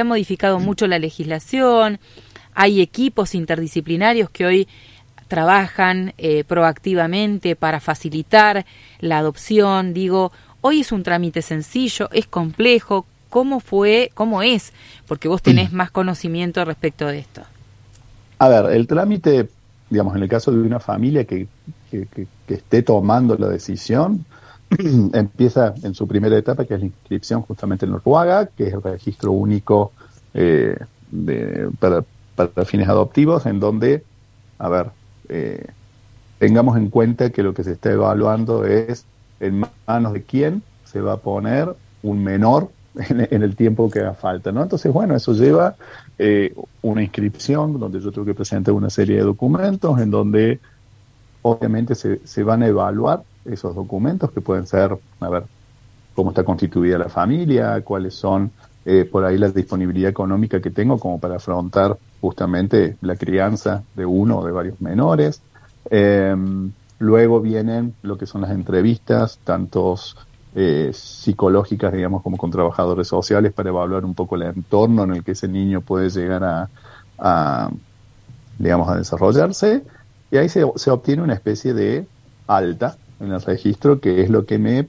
ha 0.00 0.04
modificado 0.04 0.58
mucho 0.58 0.86
la 0.86 0.98
legislación, 0.98 1.98
hay 2.56 2.80
equipos 2.80 3.34
interdisciplinarios 3.34 4.30
que 4.30 4.46
hoy 4.46 4.68
trabajan 5.28 6.14
eh, 6.18 6.44
proactivamente 6.44 7.54
para 7.54 7.80
facilitar 7.80 8.64
la 9.00 9.18
adopción. 9.18 9.92
Digo, 9.92 10.32
hoy 10.66 10.80
es 10.80 10.90
un 10.90 11.02
trámite 11.02 11.42
sencillo, 11.42 12.08
es 12.12 12.26
complejo. 12.26 13.06
¿Cómo 13.30 13.60
fue, 13.60 14.10
cómo 14.14 14.42
es? 14.42 14.72
Porque 15.06 15.28
vos 15.28 15.42
tenés 15.42 15.72
más 15.72 15.90
conocimiento 15.90 16.64
respecto 16.64 17.06
de 17.06 17.18
esto. 17.18 17.42
A 18.38 18.48
ver, 18.48 18.72
el 18.72 18.86
trámite, 18.86 19.48
digamos, 19.90 20.16
en 20.16 20.22
el 20.22 20.28
caso 20.28 20.50
de 20.52 20.58
una 20.58 20.80
familia 20.80 21.24
que, 21.24 21.46
que, 21.90 22.26
esté 22.48 22.82
tomando 22.82 23.36
la 23.36 23.48
decisión, 23.48 24.24
empieza 25.12 25.74
en 25.82 25.94
su 25.94 26.06
primera 26.06 26.36
etapa, 26.36 26.64
que 26.64 26.74
es 26.74 26.80
la 26.80 26.86
inscripción 26.86 27.42
justamente 27.42 27.86
en 27.86 27.94
el 27.94 28.00
RUAGA, 28.00 28.46
que 28.46 28.68
es 28.68 28.74
el 28.74 28.82
registro 28.82 29.32
único 29.32 29.92
eh, 30.34 30.76
de, 31.10 31.68
para, 31.78 32.04
para 32.34 32.64
fines 32.64 32.88
adoptivos, 32.88 33.46
en 33.46 33.60
donde, 33.60 34.04
a 34.58 34.68
ver, 34.68 34.90
eh, 35.28 35.66
tengamos 36.38 36.76
en 36.76 36.90
cuenta 36.90 37.30
que 37.30 37.42
lo 37.42 37.54
que 37.54 37.64
se 37.64 37.72
está 37.72 37.90
evaluando 37.90 38.64
es 38.64 39.04
en 39.40 39.64
manos 39.86 40.12
de 40.12 40.22
quién 40.22 40.62
se 40.84 41.00
va 41.00 41.14
a 41.14 41.16
poner 41.18 41.74
un 42.02 42.22
menor 42.22 42.70
en, 42.94 43.42
el 43.42 43.56
tiempo 43.56 43.90
que 43.90 44.00
haga 44.00 44.14
falta, 44.14 44.52
¿no? 44.52 44.62
Entonces, 44.62 44.92
bueno, 44.92 45.14
eso 45.14 45.32
lleva 45.32 45.76
eh, 46.18 46.54
una 46.82 47.02
inscripción 47.02 47.78
donde 47.78 48.00
yo 48.00 48.10
tengo 48.10 48.24
que 48.24 48.34
presentar 48.34 48.72
una 48.74 48.90
serie 48.90 49.16
de 49.16 49.22
documentos 49.22 50.00
en 50.00 50.10
donde 50.10 50.60
obviamente 51.42 51.94
se, 51.94 52.20
se 52.26 52.42
van 52.42 52.62
a 52.62 52.66
evaluar 52.66 53.22
esos 53.44 53.74
documentos 53.74 54.30
que 54.32 54.40
pueden 54.40 54.66
ser, 54.66 54.96
a 55.20 55.28
ver, 55.28 55.44
cómo 56.14 56.30
está 56.30 56.42
constituida 56.42 56.98
la 56.98 57.08
familia, 57.08 57.80
cuáles 57.82 58.14
son 58.14 58.50
eh, 58.84 59.04
por 59.04 59.24
ahí 59.24 59.36
la 59.36 59.50
disponibilidad 59.50 60.10
económica 60.10 60.60
que 60.60 60.70
tengo 60.70 60.98
como 60.98 61.20
para 61.20 61.36
afrontar 61.36 61.96
justamente 62.20 62.96
la 63.02 63.16
crianza 63.16 63.82
de 63.94 64.06
uno 64.06 64.38
o 64.38 64.46
de 64.46 64.52
varios 64.52 64.80
menores. 64.80 65.42
Em, 65.90 66.72
luego 66.98 67.40
vienen 67.40 67.94
lo 68.02 68.16
que 68.16 68.26
son 68.26 68.42
las 68.42 68.50
entrevistas, 68.50 69.38
tantos 69.44 70.16
eh, 70.54 70.90
psicológicas, 70.94 71.92
digamos, 71.92 72.22
como 72.22 72.36
con 72.36 72.50
trabajadores 72.50 73.08
sociales 73.08 73.52
para 73.52 73.68
evaluar 73.68 74.04
un 74.04 74.14
poco 74.14 74.36
el 74.36 74.42
entorno 74.42 75.04
en 75.04 75.12
el 75.16 75.24
que 75.24 75.32
ese 75.32 75.48
niño 75.48 75.82
puede 75.82 76.08
llegar 76.08 76.68
a, 77.18 77.70
digamos, 78.58 78.88
a 78.88 78.96
desarrollarse. 78.96 79.84
Y 80.30 80.38
ahí 80.38 80.48
se, 80.48 80.64
se 80.76 80.90
obtiene 80.90 81.22
una 81.22 81.34
especie 81.34 81.74
de 81.74 82.06
alta 82.46 82.96
en 83.20 83.32
el 83.32 83.42
registro, 83.42 84.00
que 84.00 84.22
es 84.22 84.30
lo 84.30 84.46
que 84.46 84.58
me 84.58 84.88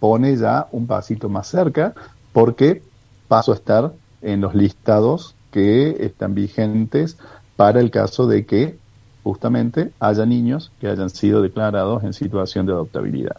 pone 0.00 0.36
ya 0.36 0.66
un 0.72 0.86
pasito 0.86 1.28
más 1.28 1.46
cerca, 1.46 1.94
porque 2.32 2.82
paso 3.28 3.52
a 3.52 3.54
estar 3.54 3.92
en 4.20 4.40
los 4.40 4.54
listados 4.54 5.34
que 5.50 6.04
están 6.04 6.34
vigentes 6.34 7.16
para 7.56 7.80
el 7.80 7.90
caso 7.90 8.26
de 8.26 8.44
que 8.44 8.78
justamente 9.24 9.90
haya 9.98 10.24
niños 10.24 10.70
que 10.80 10.86
hayan 10.86 11.10
sido 11.10 11.42
declarados 11.42 12.04
en 12.04 12.12
situación 12.12 12.66
de 12.66 12.72
adoptabilidad. 12.72 13.36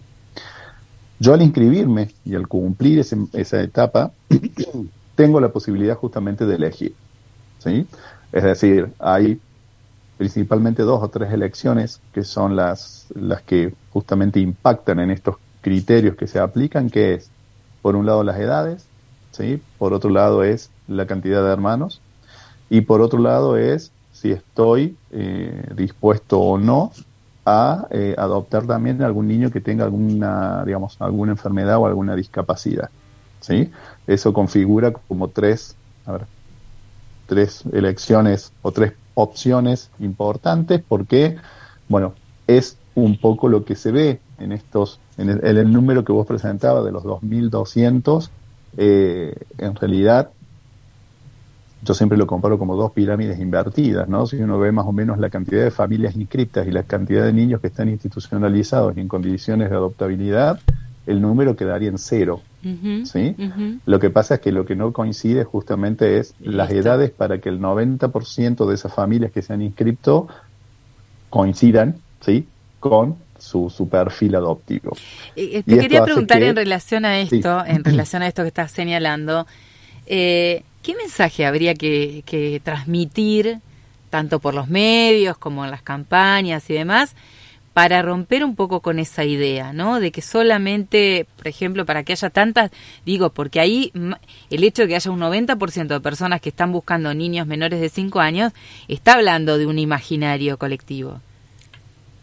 Yo 1.19 1.33
al 1.33 1.41
inscribirme 1.41 2.09
y 2.25 2.35
al 2.35 2.47
cumplir 2.47 2.99
esa 2.99 3.61
etapa, 3.61 4.11
tengo 5.15 5.39
la 5.39 5.49
posibilidad 5.49 5.95
justamente 5.95 6.45
de 6.45 6.55
elegir. 6.55 6.93
¿sí? 7.59 7.87
Es 8.33 8.43
decir, 8.43 8.89
hay 8.99 9.39
principalmente 10.17 10.83
dos 10.83 11.01
o 11.01 11.07
tres 11.07 11.31
elecciones 11.31 12.01
que 12.13 12.23
son 12.23 12.55
las, 12.55 13.07
las 13.15 13.41
que 13.43 13.73
justamente 13.91 14.39
impactan 14.39 14.99
en 14.99 15.11
estos 15.11 15.37
criterios 15.61 16.15
que 16.15 16.27
se 16.27 16.39
aplican, 16.39 16.89
que 16.89 17.13
es, 17.13 17.29
por 17.81 17.95
un 17.95 18.05
lado, 18.05 18.23
las 18.23 18.39
edades, 18.39 18.85
¿sí? 19.31 19.61
Por 19.77 19.93
otro 19.93 20.09
lado 20.09 20.43
es 20.43 20.69
la 20.87 21.05
cantidad 21.05 21.43
de 21.43 21.51
hermanos 21.51 22.01
y 22.69 22.81
por 22.81 23.01
otro 23.01 23.19
lado 23.19 23.57
es 23.57 23.91
si 24.15 24.31
estoy 24.31 24.95
eh, 25.11 25.67
dispuesto 25.75 26.39
o 26.39 26.57
no 26.57 26.93
a 27.45 27.85
eh, 27.91 28.15
adoptar 28.17 28.65
también 28.65 29.03
algún 29.03 29.27
niño 29.27 29.51
que 29.51 29.59
tenga 29.59 29.83
alguna, 29.83 30.63
digamos, 30.65 30.95
alguna 30.99 31.33
enfermedad 31.33 31.77
o 31.77 31.85
alguna 31.85 32.15
discapacidad, 32.15 32.89
¿sí? 33.41 33.71
Eso 34.07 34.31
configura 34.31 34.93
como 34.93 35.27
tres, 35.27 35.75
a 36.05 36.13
ver, 36.13 36.21
tres 37.27 37.63
elecciones 37.73 38.53
o 38.61 38.71
tres 38.71 38.93
opciones 39.15 39.91
importantes 39.99 40.81
porque, 40.87 41.35
bueno, 41.89 42.13
es 42.47 42.77
un 42.95 43.19
poco 43.19 43.49
lo 43.49 43.65
que 43.65 43.75
se 43.75 43.91
ve 43.91 44.21
en 44.39 44.53
estos, 44.53 45.01
en 45.17 45.29
el, 45.29 45.73
número 45.73 46.05
que 46.05 46.13
vos 46.13 46.25
presentabas 46.25 46.85
de 46.85 46.93
los 46.93 47.03
2.200 47.03 48.29
eh, 48.77 49.35
en 49.57 49.75
realidad 49.75 50.29
yo 51.85 51.93
siempre 51.93 52.17
lo 52.17 52.25
comparo 52.25 52.57
como 52.57 52.75
dos 52.75 52.91
pirámides 52.91 53.39
invertidas, 53.39 54.09
¿no? 54.09 54.25
Si 54.25 54.37
uno 54.37 54.57
ve 54.57 54.71
más 54.71 54.85
o 54.87 54.91
menos 54.91 55.19
la 55.19 55.29
cantidad 55.29 55.63
de 55.63 55.71
familias 55.71 56.15
inscriptas 56.15 56.67
y 56.67 56.71
la 56.71 56.83
cantidad 56.83 57.23
de 57.23 57.31
niños 57.31 57.61
que 57.61 57.67
están 57.67 57.89
institucionalizados 57.89 58.97
y 58.97 59.01
en 59.01 59.07
condiciones 59.07 59.69
de 59.69 59.75
adoptabilidad, 59.75 60.59
el 61.05 61.21
número 61.21 61.55
quedaría 61.55 61.89
en 61.89 61.99
cero, 61.99 62.41
¿sí? 63.03 63.35
Lo 63.85 63.99
que 63.99 64.09
pasa 64.09 64.35
es 64.35 64.41
que 64.41 64.51
lo 64.51 64.65
que 64.65 64.75
no 64.75 64.91
coincide 64.91 65.43
justamente 65.43 66.17
es 66.17 66.33
las 66.39 66.71
edades 66.71 67.11
para 67.11 67.37
que 67.37 67.49
el 67.49 67.59
90% 67.59 68.65
de 68.65 68.73
esas 68.73 68.91
familias 68.91 69.31
que 69.31 69.43
se 69.43 69.53
han 69.53 69.61
inscrito 69.61 70.27
coincidan, 71.29 71.97
¿sí? 72.21 72.47
Con 72.79 73.17
su, 73.37 73.69
su 73.69 73.87
perfil 73.87 74.35
adoptivo. 74.35 74.97
te 75.35 75.63
quería 75.63 76.03
preguntar 76.03 76.41
en 76.41 76.55
relación 76.55 77.05
a 77.05 77.19
esto, 77.19 77.63
en 77.63 77.83
relación 77.83 78.23
a 78.23 78.27
esto 78.27 78.41
que 78.41 78.47
estás 78.47 78.71
señalando, 78.71 79.45
eh, 80.07 80.63
¿qué 80.85 80.95
mensaje 80.95 81.45
habría 81.45 81.73
que, 81.73 82.61
transmitir, 82.63 83.59
tanto 84.11 84.39
por 84.39 84.53
los 84.53 84.67
medios 84.67 85.35
como 85.37 85.65
en 85.65 85.71
las 85.71 85.81
campañas 85.81 86.69
y 86.69 86.75
demás, 86.75 87.15
para 87.73 88.01
romper 88.03 88.45
un 88.45 88.55
poco 88.55 88.81
con 88.81 88.99
esa 88.99 89.25
idea, 89.25 89.73
¿no? 89.73 89.99
De 89.99 90.11
que 90.11 90.21
solamente, 90.21 91.25
por 91.35 91.47
ejemplo, 91.47 91.85
para 91.85 92.03
que 92.03 92.13
haya 92.13 92.29
tantas, 92.29 92.71
digo, 93.05 93.31
porque 93.31 93.59
ahí 93.59 93.91
el 94.49 94.63
hecho 94.63 94.83
de 94.83 94.89
que 94.89 94.95
haya 94.95 95.11
un 95.11 95.19
90% 95.19 95.87
de 95.87 95.99
personas 95.99 96.39
que 96.39 96.49
están 96.49 96.71
buscando 96.71 97.13
niños 97.13 97.47
menores 97.47 97.81
de 97.81 97.89
5 97.89 98.19
años, 98.19 98.53
está 98.87 99.15
hablando 99.15 99.57
de 99.57 99.65
un 99.65 99.79
imaginario 99.79 100.57
colectivo. 100.57 101.19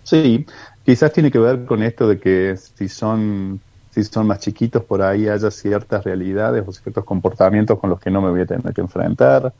Sí, 0.04 0.46
Quizás 0.84 1.12
tiene 1.12 1.30
que 1.30 1.38
ver 1.38 1.64
con 1.64 1.82
esto 1.82 2.08
de 2.08 2.18
que 2.18 2.56
si 2.56 2.88
son, 2.88 3.60
si 3.92 4.02
son 4.04 4.26
más 4.26 4.38
chiquitos 4.40 4.82
por 4.84 5.02
ahí 5.02 5.28
haya 5.28 5.50
ciertas 5.50 6.04
realidades 6.04 6.64
o 6.66 6.72
ciertos 6.72 7.04
comportamientos 7.04 7.78
con 7.78 7.90
los 7.90 8.00
que 8.00 8.10
no 8.10 8.22
me 8.22 8.30
voy 8.30 8.40
a 8.40 8.46
tener 8.46 8.72
que 8.72 8.80
enfrentar, 8.80 9.52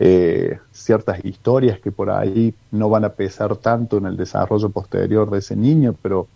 eh, 0.00 0.58
ciertas 0.72 1.22
historias 1.22 1.78
que 1.78 1.92
por 1.92 2.10
ahí 2.10 2.54
no 2.70 2.88
van 2.88 3.04
a 3.04 3.10
pesar 3.10 3.56
tanto 3.56 3.98
en 3.98 4.06
el 4.06 4.16
desarrollo 4.16 4.70
posterior 4.70 5.30
de 5.30 5.38
ese 5.40 5.54
niño, 5.54 5.94
pero 6.00 6.28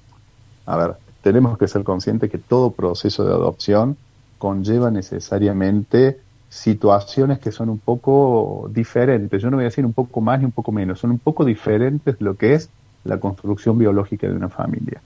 a 0.66 0.76
ver, 0.76 0.96
tenemos 1.23 1.56
que 1.56 1.68
ser 1.68 1.85
conscientes 1.85 2.30
que 2.30 2.38
todo 2.38 2.73
proceso 2.73 3.25
de 3.25 3.32
adopción 3.32 3.96
conlleva 4.37 4.90
necesariamente 4.90 6.20
situaciones 6.50 7.38
que 7.38 7.50
son 7.50 7.70
un 7.70 7.78
poco 7.78 8.68
diferentes. 8.73 9.40
Yo 9.40 9.50
no 9.50 9.56
voy 9.56 9.64
a 9.64 9.68
decir 9.68 9.87
un 9.87 9.94
poco 9.94 10.20
más 10.20 10.38
ni 10.38 10.44
un 10.44 10.52
poco 10.52 10.70
menos, 10.70 11.00
son 11.00 11.12
un 11.12 11.18
poco 11.18 11.46
diferentes 11.46 12.18
de 12.18 12.25
lo 12.25 12.37
que 12.37 12.54
es 12.54 12.68
la 13.04 13.18
construcción 13.18 13.78
biológica 13.78 14.28
de 14.28 14.35
una 14.35 14.50
familia. 14.50 15.00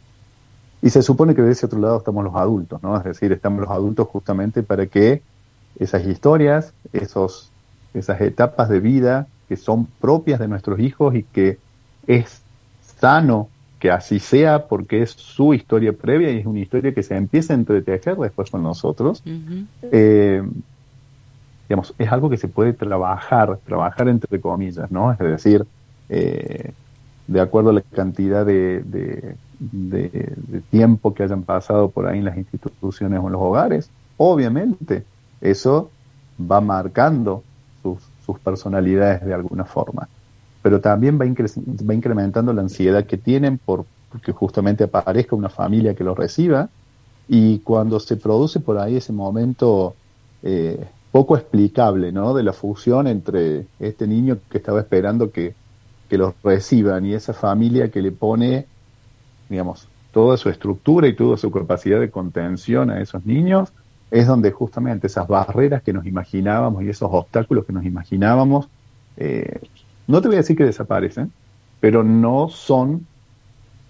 Y 0.82 0.90
se 0.90 1.02
supone 1.02 1.34
que 1.34 1.42
de 1.42 1.52
ese 1.52 1.66
otro 1.66 1.78
lado 1.78 1.98
estamos 1.98 2.24
los 2.24 2.34
adultos, 2.34 2.82
¿no? 2.82 2.96
Es 2.96 3.04
decir, 3.04 3.32
estamos 3.32 3.60
los 3.60 3.70
adultos 3.70 4.08
justamente 4.08 4.62
para 4.62 4.86
que 4.86 5.22
esas 5.78 6.06
historias, 6.06 6.72
esos, 6.92 7.50
esas 7.94 8.20
etapas 8.20 8.68
de 8.68 8.80
vida 8.80 9.26
que 9.48 9.56
son 9.56 9.86
propias 10.00 10.38
de 10.40 10.48
nuestros 10.48 10.78
hijos 10.80 11.14
y 11.14 11.24
que 11.24 11.58
es 12.06 12.40
sano 12.98 13.48
que 13.80 13.90
así 13.90 14.20
sea 14.20 14.68
porque 14.68 15.02
es 15.02 15.10
su 15.10 15.54
historia 15.54 15.92
previa 15.92 16.30
y 16.30 16.38
es 16.38 16.46
una 16.46 16.60
historia 16.60 16.94
que 16.94 17.02
se 17.02 17.16
empieza 17.16 17.54
a 17.54 17.56
entretejer 17.56 18.16
después 18.16 18.50
con 18.50 18.62
nosotros, 18.62 19.22
eh, 19.82 20.42
digamos, 21.68 21.94
es 21.98 22.12
algo 22.12 22.28
que 22.28 22.36
se 22.36 22.46
puede 22.46 22.74
trabajar, 22.74 23.58
trabajar 23.64 24.08
entre 24.08 24.38
comillas, 24.40 24.90
¿no? 24.90 25.12
Es 25.12 25.18
decir, 25.18 25.64
eh, 26.10 26.72
de 27.26 27.40
acuerdo 27.40 27.70
a 27.70 27.72
la 27.72 27.80
cantidad 27.80 28.44
de, 28.44 28.82
de, 28.84 29.36
tiempo 30.70 31.14
que 31.14 31.22
hayan 31.22 31.42
pasado 31.42 31.90
por 31.90 32.06
ahí 32.06 32.18
en 32.18 32.24
las 32.24 32.36
instituciones 32.36 33.20
o 33.22 33.26
en 33.26 33.32
los 33.32 33.42
hogares, 33.42 33.90
obviamente 34.16 35.04
eso 35.40 35.90
va 36.40 36.60
marcando 36.60 37.42
sus, 37.82 37.98
sus 38.24 38.38
personalidades 38.38 39.24
de 39.24 39.34
alguna 39.34 39.64
forma. 39.64 40.08
Pero 40.62 40.80
también 40.80 41.18
va, 41.18 41.24
va 41.24 41.94
incrementando 41.94 42.52
la 42.52 42.62
ansiedad 42.62 43.04
que 43.04 43.16
tienen 43.16 43.58
por 43.58 43.84
que 44.18 44.32
justamente 44.32 44.84
aparezca 44.84 45.36
una 45.36 45.48
familia 45.48 45.94
que 45.94 46.02
los 46.02 46.16
reciba 46.16 46.68
y 47.28 47.60
cuando 47.60 48.00
se 48.00 48.16
produce 48.16 48.58
por 48.58 48.78
ahí 48.78 48.96
ese 48.96 49.12
momento 49.12 49.94
eh, 50.42 50.84
poco 51.12 51.36
explicable, 51.36 52.10
¿no? 52.10 52.34
De 52.34 52.42
la 52.42 52.52
fusión 52.52 53.06
entre 53.06 53.66
este 53.78 54.06
niño 54.06 54.38
que 54.50 54.58
estaba 54.58 54.80
esperando 54.80 55.30
que, 55.30 55.54
que 56.08 56.18
los 56.18 56.34
reciban 56.42 57.06
y 57.06 57.14
esa 57.14 57.32
familia 57.32 57.90
que 57.90 58.02
le 58.02 58.10
pone, 58.10 58.66
digamos, 59.50 59.88
toda 60.12 60.38
su 60.38 60.48
estructura 60.48 61.06
y 61.08 61.14
toda 61.14 61.36
su 61.36 61.50
capacidad 61.50 62.00
de 62.00 62.10
contención 62.10 62.90
a 62.90 63.00
esos 63.00 63.26
niños, 63.26 63.72
es 64.10 64.26
donde 64.26 64.50
justamente 64.50 65.06
esas 65.06 65.28
barreras 65.28 65.82
que 65.82 65.92
nos 65.92 66.06
imaginábamos 66.06 66.82
y 66.82 66.88
esos 66.88 67.08
obstáculos 67.12 67.66
que 67.66 67.72
nos 67.72 67.84
imaginábamos, 67.84 68.68
eh, 69.16 69.60
no 70.06 70.22
te 70.22 70.28
voy 70.28 70.36
a 70.36 70.38
decir 70.38 70.56
que 70.56 70.64
desaparecen, 70.64 71.30
pero 71.80 72.02
no 72.02 72.48
son 72.48 73.06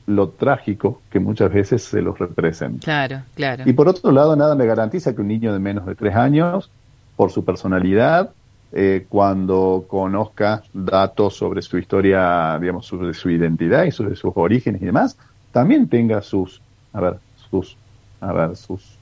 lo 0.06 0.30
trágico 0.30 1.00
que 1.10 1.20
muchas 1.20 1.52
veces 1.52 1.84
se 1.84 2.02
los 2.02 2.18
representa. 2.18 2.84
Claro, 2.84 3.22
claro. 3.34 3.64
Y 3.66 3.72
por 3.72 3.88
otro 3.88 4.10
lado, 4.10 4.34
nada 4.34 4.54
me 4.54 4.66
garantiza 4.66 5.14
que 5.14 5.20
un 5.20 5.28
niño 5.28 5.52
de 5.52 5.60
menos 5.60 5.86
de 5.86 5.94
tres 5.94 6.16
años, 6.16 6.70
por 7.16 7.30
su 7.30 7.44
personalidad, 7.44 8.32
eh, 8.72 9.06
cuando 9.08 9.84
conozca 9.88 10.62
datos 10.72 11.36
sobre 11.36 11.62
su 11.62 11.78
historia, 11.78 12.58
digamos, 12.60 12.86
sobre 12.86 13.14
su 13.14 13.30
identidad 13.30 13.84
y 13.84 13.90
sobre 13.90 14.16
sus 14.16 14.32
orígenes 14.34 14.82
y 14.82 14.86
demás, 14.86 15.16
también 15.52 15.88
tenga 15.88 16.22
sus, 16.22 16.60
a 16.92 17.00
ver, 17.00 17.18
sus, 17.50 17.76
a 18.20 18.32
ver, 18.32 18.56
sus... 18.56 18.96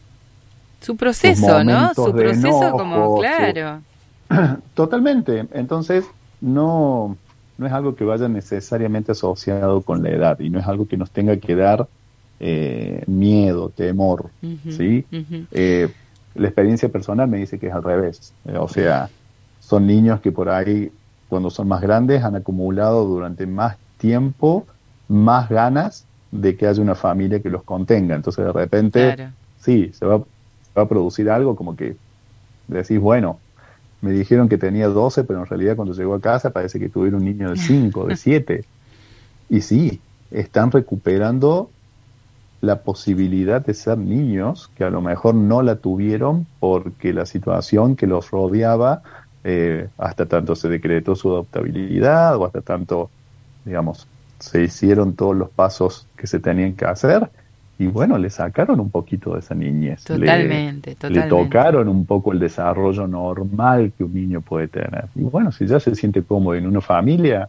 Su 0.81 0.97
proceso, 0.97 1.65
¿no? 1.65 1.93
Su 1.95 2.13
proceso 2.13 2.73
como, 2.73 3.19
claro. 3.19 3.83
Totalmente. 4.75 5.47
Entonces, 5.53 6.05
no, 6.41 7.17
no 7.59 7.67
es 7.67 7.73
algo 7.73 7.97
que 7.97 8.05
vaya 8.05 8.29
necesariamente 8.29 9.13
asociado 9.13 9.83
con 9.83 10.03
la 10.03 10.11
edad 10.11 10.39
y 10.41 10.49
no 10.49 10.61
es 10.61 10.67
algo 10.67 10.87
que 10.87 10.97
nos 10.97 11.11
tenga 11.11 11.37
que 11.37 11.57
dar 11.57 11.89
eh, 12.41 13.03
miedo, 13.07 13.71
temor, 13.71 14.31
¿sí? 14.71 15.05
Eh, 15.51 15.89
la 16.37 16.47
experiencia 16.47 16.89
personal 16.89 17.27
me 17.27 17.39
dice 17.39 17.59
que 17.59 17.67
es 17.67 17.75
al 17.75 17.83
revés, 17.83 18.33
eh, 18.45 18.57
o 18.57 18.69
sea, 18.69 19.11
son 19.59 19.89
niños 19.89 20.21
que 20.21 20.31
por 20.31 20.49
ahí, 20.49 20.93
cuando 21.29 21.51
son 21.51 21.67
más 21.67 21.81
grandes, 21.81 22.23
han 22.23 22.37
acumulado 22.37 23.05
durante 23.05 23.47
más 23.47 23.77
tiempo 23.99 24.65
más 25.09 25.49
ganas 25.49 26.05
de 26.31 26.57
que 26.57 26.67
haya 26.67 26.83
una 26.83 26.95
familia 26.95 27.41
que 27.41 27.51
los 27.51 27.63
contenga, 27.63 28.15
entonces 28.15 28.45
de 28.45 28.53
repente, 28.53 29.31
sí, 29.61 29.91
se 29.93 30.05
va, 30.07 30.19
va 30.19 30.83
a 30.83 30.89
producir 30.89 31.31
algo 31.31 31.57
como 31.57 31.77
que 31.77 31.97
decís, 32.69 33.01
bueno, 33.01 33.39
me 34.01 34.13
dijeron 34.13 34.49
que 34.49 34.59
tenía 34.59 34.89
12, 34.89 35.25
pero 35.25 35.41
en 35.41 35.47
realidad 35.47 35.77
cuando 35.77 35.95
llegó 35.95 36.15
a 36.15 36.21
casa 36.21 36.51
parece 36.51 36.79
que 36.79 36.89
tuviera 36.89 37.17
un 37.17 37.25
niño 37.25 37.51
de 37.51 37.57
5, 37.57 38.07
de 38.07 38.17
7. 38.19 38.65
Y 39.49 39.61
sí, 39.63 40.01
están 40.31 40.71
recuperando 40.71 41.71
la 42.61 42.83
posibilidad 42.83 43.65
de 43.65 43.75
ser 43.75 43.99
niños 43.99 44.71
que 44.77 44.85
a 44.85 44.91
lo 44.91 45.01
mejor 45.01 45.35
no 45.35 45.63
la 45.63 45.77
tuvieron 45.77 46.47
porque 46.61 47.13
la 47.13 47.25
situación 47.25 47.97
que 47.97 48.07
los 48.07 48.31
rodeaba, 48.31 49.03
eh, 49.45 49.89
hasta 49.97 50.27
tanto 50.27 50.57
se 50.57 50.69
decretó 50.69 51.15
su 51.15 51.29
adoptabilidad 51.29 52.37
o 52.37 52.45
hasta 52.45 52.61
tanto, 52.61 53.11
digamos, 53.65 54.07
se 54.39 54.63
hicieron 54.63 55.15
todos 55.15 55.37
los 55.37 55.51
pasos 55.51 56.07
que 56.17 56.27
se 56.27 56.39
tenían 56.41 56.75
que 56.75 56.85
hacer, 56.85 57.29
y 57.79 57.87
bueno, 57.87 58.19
le 58.19 58.29
sacaron 58.29 58.81
un 58.81 58.91
poquito 58.91 59.35
de 59.35 59.41
esa 59.41 59.55
niñez. 59.55 60.03
Totalmente, 60.03 60.91
le, 60.91 60.97
totalmente. 60.97 61.29
Le 61.29 61.45
tocaron 61.45 61.89
un 61.89 62.07
poco 62.07 62.33
el 62.33 62.41
desarrollo 62.41 63.07
normal 63.07 63.93
que 63.97 64.03
un 64.03 64.13
niño 64.13 64.41
puede 64.41 64.67
tener. 64.67 65.05
Y 65.15 65.23
bueno, 65.23 65.53
si 65.53 65.65
ya 65.67 65.79
se 65.79 65.95
siente 65.95 66.23
cómodo 66.23 66.57
en 66.57 66.67
una 66.67 66.81
familia, 66.81 67.49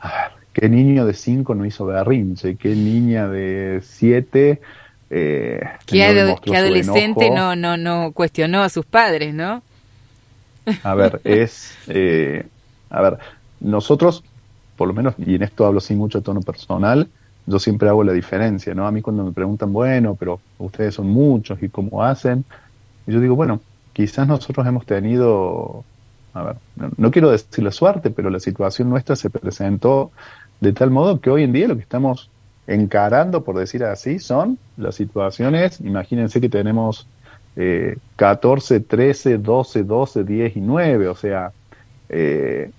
a 0.00 0.08
ver, 0.08 0.32
¿qué 0.52 0.68
niño 0.68 1.06
de 1.06 1.14
cinco 1.14 1.54
no 1.54 1.64
hizo 1.64 1.86
berrinche? 1.86 2.56
¿Qué 2.56 2.74
niña 2.74 3.28
de 3.28 3.80
siete... 3.84 4.60
Eh, 5.10 5.60
¿Qué, 5.86 6.04
adolescente 6.04 7.30
no, 7.30 7.54
no, 7.54 7.76
no 7.76 8.10
cuestionó 8.10 8.64
a 8.64 8.68
sus 8.68 8.84
padres, 8.84 9.32
no? 9.32 9.62
A 10.82 10.94
ver, 10.96 11.20
es... 11.22 11.72
Eh, 11.86 12.44
a 12.90 13.00
ver, 13.00 13.18
nosotros, 13.60 14.24
por 14.76 14.88
lo 14.88 14.94
menos, 14.94 15.14
y 15.18 15.34
en 15.34 15.42
esto 15.42 15.66
hablo 15.66 15.80
sin 15.80 15.98
mucho 15.98 16.22
tono 16.22 16.40
personal, 16.40 17.08
yo 17.46 17.58
siempre 17.58 17.88
hago 17.88 18.02
la 18.04 18.12
diferencia, 18.12 18.74
¿no? 18.74 18.86
A 18.86 18.92
mí 18.92 19.02
cuando 19.02 19.24
me 19.24 19.32
preguntan, 19.32 19.72
bueno, 19.72 20.16
pero 20.16 20.40
ustedes 20.58 20.94
son 20.94 21.08
muchos 21.08 21.62
y 21.62 21.68
cómo 21.68 22.02
hacen, 22.02 22.44
y 23.06 23.12
yo 23.12 23.20
digo, 23.20 23.36
bueno, 23.36 23.60
quizás 23.92 24.26
nosotros 24.26 24.66
hemos 24.66 24.84
tenido, 24.84 25.84
a 26.34 26.42
ver, 26.42 26.56
no, 26.96 27.10
quiero 27.10 27.30
decir 27.30 27.64
la 27.64 27.70
suerte, 27.70 28.10
pero 28.10 28.30
la 28.30 28.40
situación 28.40 28.90
nuestra 28.90 29.16
se 29.16 29.30
presentó 29.30 30.10
de 30.60 30.72
tal 30.72 30.90
modo 30.90 31.20
que 31.20 31.30
hoy 31.30 31.44
en 31.44 31.52
día 31.52 31.68
lo 31.68 31.76
que 31.76 31.82
estamos 31.82 32.30
encarando, 32.66 33.44
por 33.44 33.56
decir 33.56 33.84
así, 33.84 34.18
son 34.18 34.58
las 34.76 34.96
situaciones, 34.96 35.80
imagínense 35.80 36.40
que 36.40 36.48
tenemos 36.48 37.06
eh, 37.54 37.96
14, 38.16 38.80
13, 38.80 39.38
12, 39.38 39.84
12, 39.84 40.24
10 40.24 40.56
y 40.56 40.60
9, 40.60 41.08
o 41.08 41.14
sea, 41.14 41.52
eh, 42.08 42.70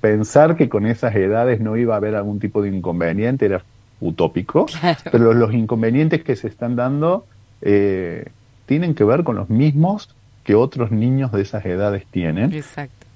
pensar 0.00 0.56
que 0.56 0.68
con 0.68 0.86
esas 0.86 1.14
edades 1.14 1.60
no 1.60 1.76
iba 1.76 1.94
a 1.94 1.98
haber 1.98 2.14
algún 2.14 2.40
tipo 2.40 2.62
de 2.62 2.68
inconveniente 2.68 3.46
era 3.46 3.62
utópico, 4.00 4.66
pero 5.12 5.32
los, 5.34 5.52
inconvenientes 5.52 6.22
que 6.22 6.36
se 6.36 6.48
están 6.48 6.76
dando 6.76 7.26
eh, 7.62 8.26
tienen 8.66 8.94
que 8.94 9.04
ver 9.04 9.24
con 9.24 9.36
los 9.36 9.50
mismos 9.50 10.14
que 10.44 10.54
otros 10.54 10.90
niños 10.90 11.32
de 11.32 11.42
esas 11.42 11.64
edades 11.66 12.06
tienen 12.10 12.62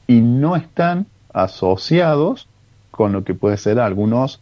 y 0.07 0.21
no 0.21 0.57
están 0.57 1.07
asociados 1.33 2.49
con 2.91 3.13
lo 3.13 3.25
que 3.25 3.35
puede 3.35 3.57
ser 3.57 3.81
algunos 3.81 4.41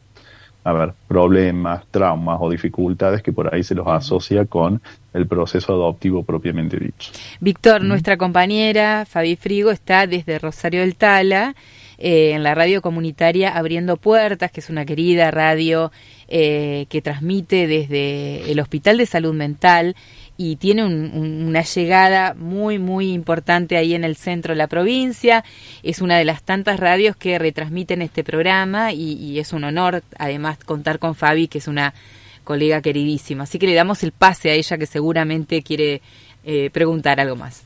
a 0.65 0.73
ver, 0.73 0.93
problemas, 1.09 1.85
traumas 1.91 2.39
o 2.41 2.49
dificultades 2.49 3.23
que 3.23 3.33
por 3.33 3.53
ahí 3.53 3.65
se 3.65 3.75
los 3.75 3.87
asocia 3.89 4.45
con 4.47 4.81
el 5.13 5.27
proceso 5.27 5.73
adoptivo 5.73 6.23
propiamente 6.23 6.77
dicho. 6.77 7.11
Víctor, 7.41 7.83
nuestra 7.83 8.17
compañera 8.17 9.05
Fabi 9.05 9.35
Frigo 9.37 9.71
está 9.73 10.07
desde 10.07 10.39
Rosario 10.39 10.83
del 10.83 10.95
Tala 10.95 11.57
eh, 12.05 12.33
en 12.33 12.43
la 12.43 12.53
radio 12.57 12.83
comunitaria 12.83 13.57
Abriendo 13.57 13.97
Puertas, 13.97 14.51
que 14.51 14.59
es 14.59 14.69
una 14.71 14.85
querida 14.85 15.31
radio 15.31 15.93
eh, 16.27 16.87
que 16.89 17.01
transmite 17.01 17.69
desde 17.69 18.51
el 18.51 18.59
Hospital 18.59 18.99
de 18.99 19.07
Salud 19.07 19.33
Mental 19.33 19.95
y 20.37 20.57
tiene 20.57 20.85
una 20.85 21.63
llegada 21.63 22.35
muy, 22.35 22.81
muy 22.81 23.13
importante 23.13 23.77
ahí 23.77 23.95
en 23.95 24.03
el 24.03 24.17
centro 24.17 24.51
de 24.53 24.57
la 24.57 24.67
provincia. 24.67 25.45
Es 25.85 26.01
una 26.01 26.19
de 26.19 26.25
las 26.25 26.43
tantas 26.43 26.81
radios 26.81 27.15
que 27.15 27.39
retransmiten 27.39 28.03
este 28.03 28.25
programa 28.25 28.93
y, 28.93 29.39
es 29.39 29.53
un 29.53 29.63
honor 29.63 30.03
además 30.19 30.59
contar 30.59 30.99
con 30.99 31.15
Fabi, 31.15 31.47
que 31.47 31.59
es 31.59 31.69
una 31.69 31.95
colega 32.43 32.83
queridísima. 32.83 33.45
Así 33.45 33.61
que 33.61 33.69
le 33.69 33.75
damos 33.75 34.03
el 34.03 34.11
pase 34.11 34.51
a 34.51 34.55
ella 34.55 34.77
que 34.77 34.87
seguramente 34.87 35.63
quiere 35.63 36.03
eh, 36.43 36.69
preguntar 36.71 37.21
algo 37.21 37.37
más. 37.37 37.63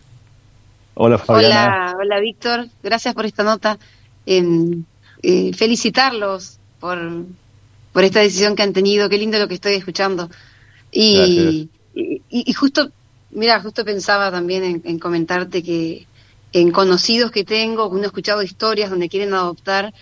Hola 0.92 1.16
Fabiana. 1.16 1.92
Hola, 1.92 1.96
hola 2.02 2.20
Víctor, 2.20 2.66
gracias 2.82 3.14
por 3.14 3.24
esta 3.24 3.42
nota 3.42 3.78
en 4.26 4.86
eh, 5.22 5.52
felicitarlos 5.54 6.58
por, 6.80 6.98
por 7.92 8.04
esta 8.04 8.20
decisión 8.20 8.56
que 8.56 8.62
han 8.62 8.72
tenido. 8.72 9.08
Qué 9.08 9.18
lindo 9.18 9.38
lo 9.38 9.48
que 9.48 9.54
estoy 9.54 9.74
escuchando. 9.74 10.28
Y, 10.92 11.70
y, 11.94 12.52
justo, 12.52 12.90
mira, 13.30 13.60
justo 13.60 13.84
pensaba 13.84 14.30
también 14.30 14.82
en, 14.84 14.98
comentarte 14.98 15.62
que 15.62 16.06
en 16.52 16.70
conocidos 16.70 17.30
que 17.30 17.44
tengo, 17.44 17.88
uno 17.88 18.02
ha 18.02 18.06
escuchado 18.06 18.42
historias 18.42 18.90
donde 18.90 19.08
quieren 19.08 19.34
adoptar, 19.34 19.92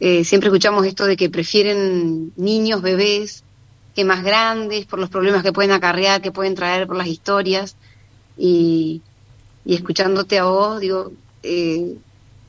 eh, 0.00 0.24
siempre 0.24 0.48
escuchamos 0.48 0.86
esto 0.86 1.06
de 1.06 1.16
que 1.16 1.30
prefieren 1.30 2.32
niños, 2.36 2.82
bebés, 2.82 3.44
que 3.94 4.04
más 4.04 4.24
grandes, 4.24 4.86
por 4.86 4.98
los 4.98 5.08
problemas 5.08 5.42
que 5.42 5.52
pueden 5.52 5.70
acarrear, 5.70 6.20
que 6.20 6.32
pueden 6.32 6.54
traer 6.54 6.86
por 6.86 6.96
las 6.96 7.06
historias. 7.06 7.76
Y, 8.36 9.02
y 9.64 9.74
escuchándote 9.74 10.38
a 10.38 10.44
vos, 10.44 10.80
digo, 10.80 11.12
eh, 11.42 11.96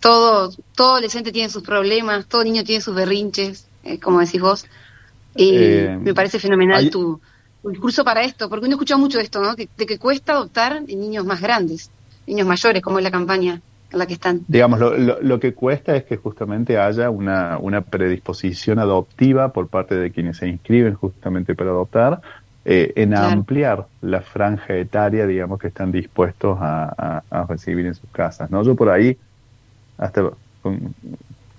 todo, 0.06 0.52
todo 0.76 0.92
adolescente 0.92 1.32
tiene 1.32 1.50
sus 1.50 1.64
problemas, 1.64 2.28
todo 2.28 2.44
niño 2.44 2.64
tiene 2.64 2.80
sus 2.80 2.94
berrinches, 2.94 3.68
eh, 3.84 4.00
como 4.00 4.20
decís 4.20 4.40
vos. 4.40 4.68
Y 5.36 5.50
eh, 5.56 5.98
me 6.00 6.14
parece 6.14 6.38
fenomenal 6.38 6.92
tu, 6.92 7.20
discurso 7.64 8.04
para 8.04 8.22
esto, 8.22 8.48
porque 8.48 8.68
uno 8.68 8.76
escucha 8.76 8.98
mucho 8.98 9.20
esto, 9.20 9.42
¿no? 9.42 9.56
De, 9.56 9.68
que 9.68 9.98
cuesta 9.98 10.34
adoptar 10.34 10.84
en 10.88 11.00
niños 11.00 11.26
más 11.26 11.42
grandes, 11.42 11.90
niños 12.28 12.46
mayores, 12.46 12.84
como 12.84 13.00
es 13.00 13.04
la 13.04 13.10
campaña 13.10 13.62
en 13.92 13.98
la 13.98 14.06
que 14.06 14.14
están. 14.14 14.42
Digamos, 14.48 14.80
lo, 14.80 14.96
lo, 14.96 15.40
que 15.40 15.56
cuesta 15.56 15.96
es 15.96 16.04
que 16.04 16.18
justamente 16.18 16.78
haya 16.78 17.10
una, 17.10 17.58
una 17.58 17.82
predisposición 17.82 18.78
adoptiva 18.78 19.54
por 19.54 19.70
parte 19.70 19.96
de 19.96 20.12
quienes 20.12 20.38
se 20.38 20.48
inscriben 20.48 20.94
justamente 20.94 21.56
para 21.56 21.72
adoptar, 21.72 22.22
eh, 22.64 22.94
en 22.96 23.16
ampliar 23.16 23.88
la 24.02 24.22
franja 24.22 24.76
etaria, 24.76 25.26
digamos, 25.26 25.60
que 25.60 25.70
están 25.70 25.92
dispuestos 25.92 26.60
a, 26.62 27.24
a, 27.28 27.46
recibir 27.48 27.88
en 27.88 27.96
sus 27.96 28.10
casas. 28.12 28.52
¿no? 28.52 28.62
Yo 28.62 28.76
por 28.76 28.90
ahí 28.90 29.18
hasta 29.98 30.32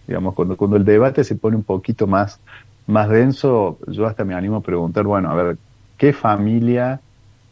digamos 0.07 0.35
cuando, 0.35 0.57
cuando 0.57 0.77
el 0.77 0.85
debate 0.85 1.25
se 1.25 1.37
pone 1.37 1.57
un 1.57 1.63
poquito 1.63 2.07
más 2.07 2.41
más 2.87 3.09
denso, 3.09 3.79
yo 3.89 4.07
hasta 4.07 4.25
me 4.25 4.35
animo 4.35 4.57
a 4.57 4.61
preguntar, 4.61 5.05
bueno, 5.05 5.31
a 5.31 5.35
ver, 5.35 5.59
¿qué 5.99 6.13
familia 6.13 7.01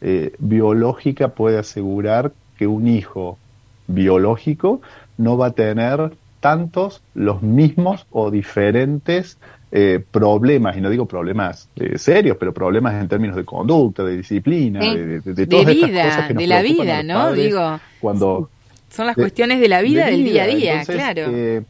eh, 0.01 0.33
biológica 0.39 1.29
puede 1.29 1.57
asegurar 1.57 2.31
que 2.57 2.67
un 2.67 2.87
hijo 2.87 3.37
biológico 3.87 4.81
no 5.17 5.37
va 5.37 5.47
a 5.47 5.51
tener 5.51 6.13
tantos, 6.39 7.01
los 7.13 7.41
mismos 7.41 8.05
o 8.11 8.31
diferentes 8.31 9.37
eh, 9.71 10.03
problemas, 10.11 10.77
y 10.77 10.81
no 10.81 10.89
digo 10.89 11.05
problemas 11.05 11.67
eh, 11.75 11.97
serios, 11.97 12.37
pero 12.39 12.53
problemas 12.53 12.93
en 12.93 13.09
términos 13.09 13.35
de 13.35 13.43
conducta, 13.43 14.03
de 14.03 14.17
disciplina, 14.17 14.79
de, 14.79 15.19
de, 15.19 15.47
todas 15.47 15.65
vida, 15.65 15.87
estas 15.87 16.05
cosas 16.05 16.27
que 16.27 16.33
de 16.35 16.47
la 16.47 16.61
vida, 16.61 17.03
¿no? 17.03 17.33
Digo, 17.33 17.79
cuando 17.99 18.49
son 18.95 19.07
las 19.07 19.15
cuestiones 19.15 19.59
de 19.59 19.67
la 19.67 19.81
vida, 19.81 20.05
del 20.05 20.23
día 20.23 20.43
a 20.43 20.47
día, 20.47 20.85
claro. 20.85 21.23
Eh, 21.27 21.63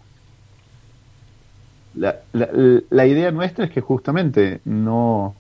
la, 1.95 2.19
la, 2.33 3.05
idea 3.07 3.31
nuestra 3.31 3.65
es 3.65 3.71
que 3.71 3.81
justamente 3.81 4.59
no, 4.65 5.33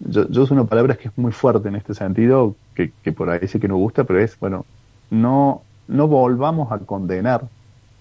yo, 0.00 0.28
yo 0.28 0.42
uso 0.42 0.54
una 0.54 0.64
palabra 0.64 0.94
que 0.96 1.08
es 1.08 1.18
muy 1.18 1.32
fuerte 1.32 1.68
en 1.68 1.76
este 1.76 1.94
sentido, 1.94 2.56
que, 2.74 2.92
que 3.02 3.12
por 3.12 3.28
ahí 3.28 3.46
sí 3.46 3.60
que 3.60 3.68
no 3.68 3.76
gusta, 3.76 4.04
pero 4.04 4.20
es, 4.20 4.38
bueno, 4.38 4.64
no, 5.10 5.62
no 5.88 6.08
volvamos 6.08 6.72
a 6.72 6.78
condenar 6.78 7.42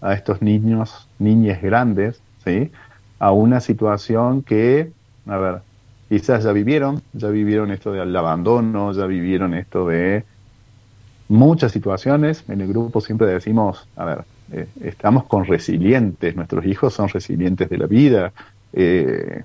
a 0.01 0.13
estos 0.13 0.41
niños, 0.41 1.07
niñas 1.19 1.61
grandes, 1.61 2.21
¿sí? 2.43 2.71
a 3.19 3.31
una 3.31 3.59
situación 3.59 4.41
que, 4.41 4.91
a 5.27 5.37
ver, 5.37 5.61
quizás 6.09 6.43
ya 6.43 6.51
vivieron, 6.53 7.01
ya 7.13 7.27
vivieron 7.27 7.71
esto 7.71 7.91
del 7.91 8.15
abandono, 8.15 8.93
ya 8.93 9.05
vivieron 9.05 9.53
esto 9.53 9.87
de 9.87 10.23
muchas 11.31 11.71
situaciones. 11.71 12.43
En 12.47 12.61
el 12.61 12.67
grupo 12.67 13.01
siempre 13.01 13.27
decimos, 13.27 13.87
a 13.95 14.05
ver, 14.05 14.23
eh, 14.51 14.67
estamos 14.83 15.23
con 15.25 15.45
resilientes, 15.45 16.35
nuestros 16.35 16.65
hijos 16.65 16.93
son 16.93 17.09
resilientes 17.09 17.69
de 17.69 17.77
la 17.77 17.87
vida, 17.87 18.33
eh, 18.73 19.43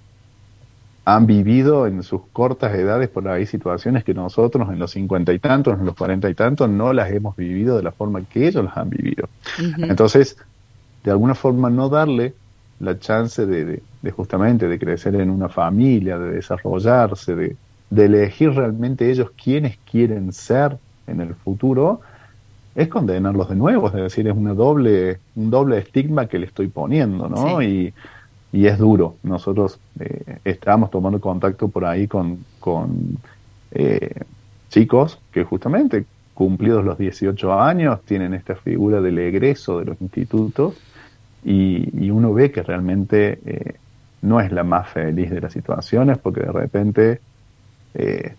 han 1.05 1.27
vivido 1.27 1.87
en 1.87 2.03
sus 2.03 2.23
cortas 2.33 2.75
edades 2.75 3.09
por 3.09 3.29
ahí 3.29 3.47
situaciones 3.47 4.03
que 4.03 4.13
nosotros 4.13 4.69
en 4.69 4.81
los 4.81 4.91
cincuenta 4.91 5.33
y 5.33 5.39
tantos, 5.39 5.79
en 5.79 5.87
los 5.87 5.95
cuarenta 5.95 6.29
y 6.29 6.35
tantos, 6.35 6.69
no 6.69 6.93
las 6.93 7.11
hemos 7.13 7.37
vivido 7.37 7.77
de 7.77 7.85
la 7.85 7.93
forma 7.93 8.23
que 8.25 8.49
ellos 8.49 8.65
las 8.65 8.77
han 8.77 8.91
vivido. 8.91 9.29
Entonces, 9.79 10.37
de 11.05 11.13
alguna 11.13 11.37
forma 11.37 11.71
no 11.71 11.89
darle 11.89 12.35
la 12.81 12.99
chance 12.99 13.47
de, 13.47 13.83
justamente 14.11 14.67
de 14.67 14.79
crecer 14.79 15.15
en 15.15 15.31
una 15.31 15.49
familia, 15.49 16.19
de 16.19 16.33
desarrollarse, 16.33 17.37
de, 17.37 17.57
elegir 17.97 18.51
realmente 18.51 19.09
ellos 19.09 19.31
quiénes 19.41 19.79
quieren 19.89 20.33
ser 20.33 20.79
en 21.07 21.21
el 21.21 21.35
futuro, 21.35 22.01
es 22.75 22.89
condenarlos 22.89 23.49
de 23.49 23.57
nuevo, 23.57 23.89
es 23.89 23.95
decir, 23.95 24.29
es 24.29 24.37
una 24.37 24.53
doble, 24.53 25.19
un 25.35 25.51
doble 25.51 25.79
estigma 25.79 26.27
que 26.27 26.39
le 26.39 26.47
estoy 26.47 26.69
poniendo, 26.69 27.29
¿no? 27.29 27.63
Y, 27.63 27.93
y, 28.53 28.67
es 28.67 28.79
duro. 28.79 29.17
Nosotros 29.23 29.81
eh, 29.99 30.39
estamos 30.45 30.91
tomando 30.91 31.21
contacto 31.21 31.69
por 31.69 31.87
ahí 31.87 32.07
con, 32.07 32.45
con 32.61 33.19
eh, 33.71 34.11
chicos 34.69 35.19
que 35.33 35.45
justamente 35.45 36.05
cumplidos 36.35 36.85
los 36.85 36.99
18 36.99 37.61
años 37.61 38.03
tienen 38.03 38.35
esta 38.35 38.57
figura 38.57 39.01
del 39.01 39.19
egreso 39.19 39.79
de 39.79 39.87
los 39.87 40.01
institutos 40.03 40.75
y, 41.45 42.11
uno 42.11 42.35
ve 42.35 42.51
que 42.51 42.63
realmente 42.63 43.39
eh, 43.47 43.75
no 44.23 44.41
es 44.41 44.53
la 44.53 44.65
más 44.65 44.89
feliz 44.91 45.31
de 45.31 45.41
las 45.41 45.53
situaciones 45.53 46.19
porque 46.19 46.41
de 46.41 46.53
repente 46.53 47.21
eh, 47.95 48.35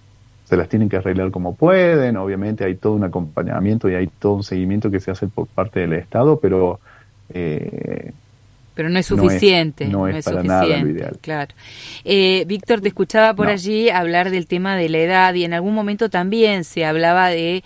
se 0.48 0.58
las 0.58 0.70
tienen 0.70 0.90
que 0.90 0.98
arreglar 0.98 1.32
como 1.32 1.56
pueden, 1.56 2.18
obviamente 2.18 2.64
hay 2.66 2.76
todo 2.76 2.94
un 2.94 3.04
acompañamiento 3.04 3.90
y 3.90 3.96
hay 3.96 4.08
todo 4.08 4.34
un 4.34 4.44
seguimiento 4.44 4.90
que 4.90 5.00
se 5.00 5.12
hace 5.12 5.28
por 5.28 5.48
parte 5.48 5.82
del 5.82 5.94
Estado, 5.94 6.40
pero... 6.40 6.80
Eh, 7.34 8.14
pero 8.74 8.90
no 8.90 9.00
es 9.00 9.08
suficiente. 9.08 9.88
No 9.88 10.08
es, 10.08 10.24
para 10.24 10.44
nada 10.44 10.66
lo 10.66 10.88
ideal. 10.88 11.18
Claro. 11.20 11.56
Víctor, 12.06 12.80
te 12.80 12.90
escuchaba 12.90 13.34
por 13.34 13.48
allí 13.48 13.90
hablar 13.90 14.30
del 14.30 14.46
tema 14.46 14.78
de 14.78 14.88
la 14.88 15.00
edad 15.00 15.34
y 15.34 15.46
en 15.46 15.56
algún 15.56 15.74
momento 15.74 16.12
también 16.12 16.64
se 16.64 16.86
hablaba 16.86 17.30
de 17.30 17.64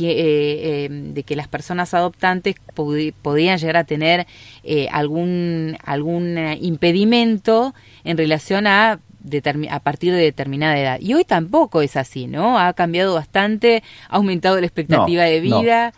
eh, 0.00 0.84
em, 0.84 1.12
de 1.12 1.24
que 1.24 1.34
las 1.34 1.48
personas 1.48 1.92
adoptantes 1.92 2.54
podían 2.74 3.58
llegar 3.58 3.76
a 3.76 3.84
tener 3.84 4.26
eh, 4.62 4.86
algún, 4.92 5.76
algún 5.84 6.38
impedimento 6.60 7.74
en 8.04 8.16
relación 8.16 8.68
a 8.68 9.00
a 9.70 9.80
partir 9.80 10.12
de 10.12 10.20
determinada 10.20 10.78
edad. 10.78 10.98
Y 11.00 11.14
hoy 11.14 11.24
tampoco 11.24 11.82
es 11.82 11.96
así, 11.96 12.26
¿no? 12.26 12.58
Ha 12.58 12.72
cambiado 12.72 13.14
bastante, 13.14 13.82
ha 14.08 14.16
aumentado 14.16 14.60
la 14.60 14.66
expectativa 14.66 15.24
de 15.24 15.40
vida. 15.40 15.92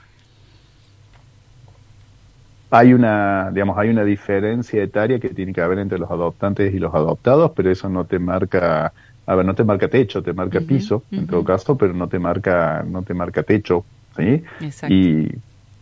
Hay 2.71 2.93
una, 2.93 3.51
digamos, 3.53 3.77
hay 3.79 3.89
una 3.89 4.05
diferencia 4.05 4.83
etaria 4.83 5.19
que 5.19 5.31
tiene 5.31 5.53
que 5.53 5.61
haber 5.61 5.81
entre 5.81 5.99
los 5.99 6.11
adoptantes 6.11 6.73
y 6.73 6.79
los 6.79 6.95
adoptados, 6.95 7.51
pero 7.57 7.71
eso 7.71 7.89
no 7.89 8.05
te 8.05 8.19
marca 8.19 8.93
a 9.31 9.35
ver, 9.37 9.47
no 9.47 9.55
te 9.55 9.63
marca 9.63 9.87
techo, 9.87 10.25
te 10.25 10.33
marca 10.33 10.61
piso, 10.61 11.05
en 11.13 11.27
todo 11.29 11.45
caso, 11.45 11.77
pero 11.77 11.93
no 11.93 12.09
te 12.09 12.19
marca, 12.19 12.85
no 12.85 13.03
te 13.03 13.15
marca 13.15 13.45
techo, 13.45 13.85
¿sí? 14.17 14.43
Exacto. 14.61 14.93
Y, 14.93 15.33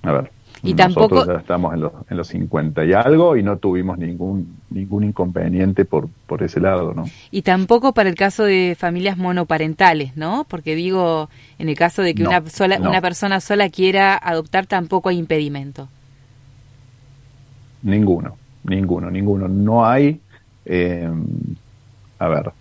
a 0.02 0.12
ver, 0.12 0.30
y 0.62 0.74
nosotros 0.74 1.26
ya 1.26 1.34
estamos 1.34 1.74
en 1.74 1.80
los, 1.80 1.92
en 2.10 2.16
los 2.16 2.28
50 2.28 2.84
y 2.84 2.92
algo 2.92 3.36
y 3.36 3.42
no 3.42 3.58
tuvimos 3.58 3.98
ningún 3.98 4.58
ningún 4.70 5.04
inconveniente 5.04 5.84
por, 5.84 6.08
por 6.26 6.42
ese 6.42 6.60
lado, 6.60 6.92
¿no? 6.94 7.04
Y 7.30 7.42
tampoco 7.42 7.92
para 7.92 8.08
el 8.08 8.14
caso 8.14 8.44
de 8.44 8.76
familias 8.78 9.16
monoparentales, 9.16 10.16
¿no? 10.16 10.46
Porque 10.48 10.74
digo, 10.74 11.28
en 11.58 11.68
el 11.68 11.76
caso 11.76 12.02
de 12.02 12.14
que 12.14 12.24
una 12.24 12.46
sola 12.48 12.78
una 12.80 13.00
persona 13.00 13.40
sola 13.40 13.68
quiera 13.68 14.16
adoptar 14.16 14.66
tampoco 14.66 15.08
hay 15.08 15.18
impedimento. 15.18 15.88
Ninguno, 17.82 18.36
ninguno, 18.64 19.10
ninguno. 19.10 19.48
No 19.48 19.86
hay, 19.86 20.20
eh, 20.64 21.08
a 22.18 22.28
ver, 22.28 22.52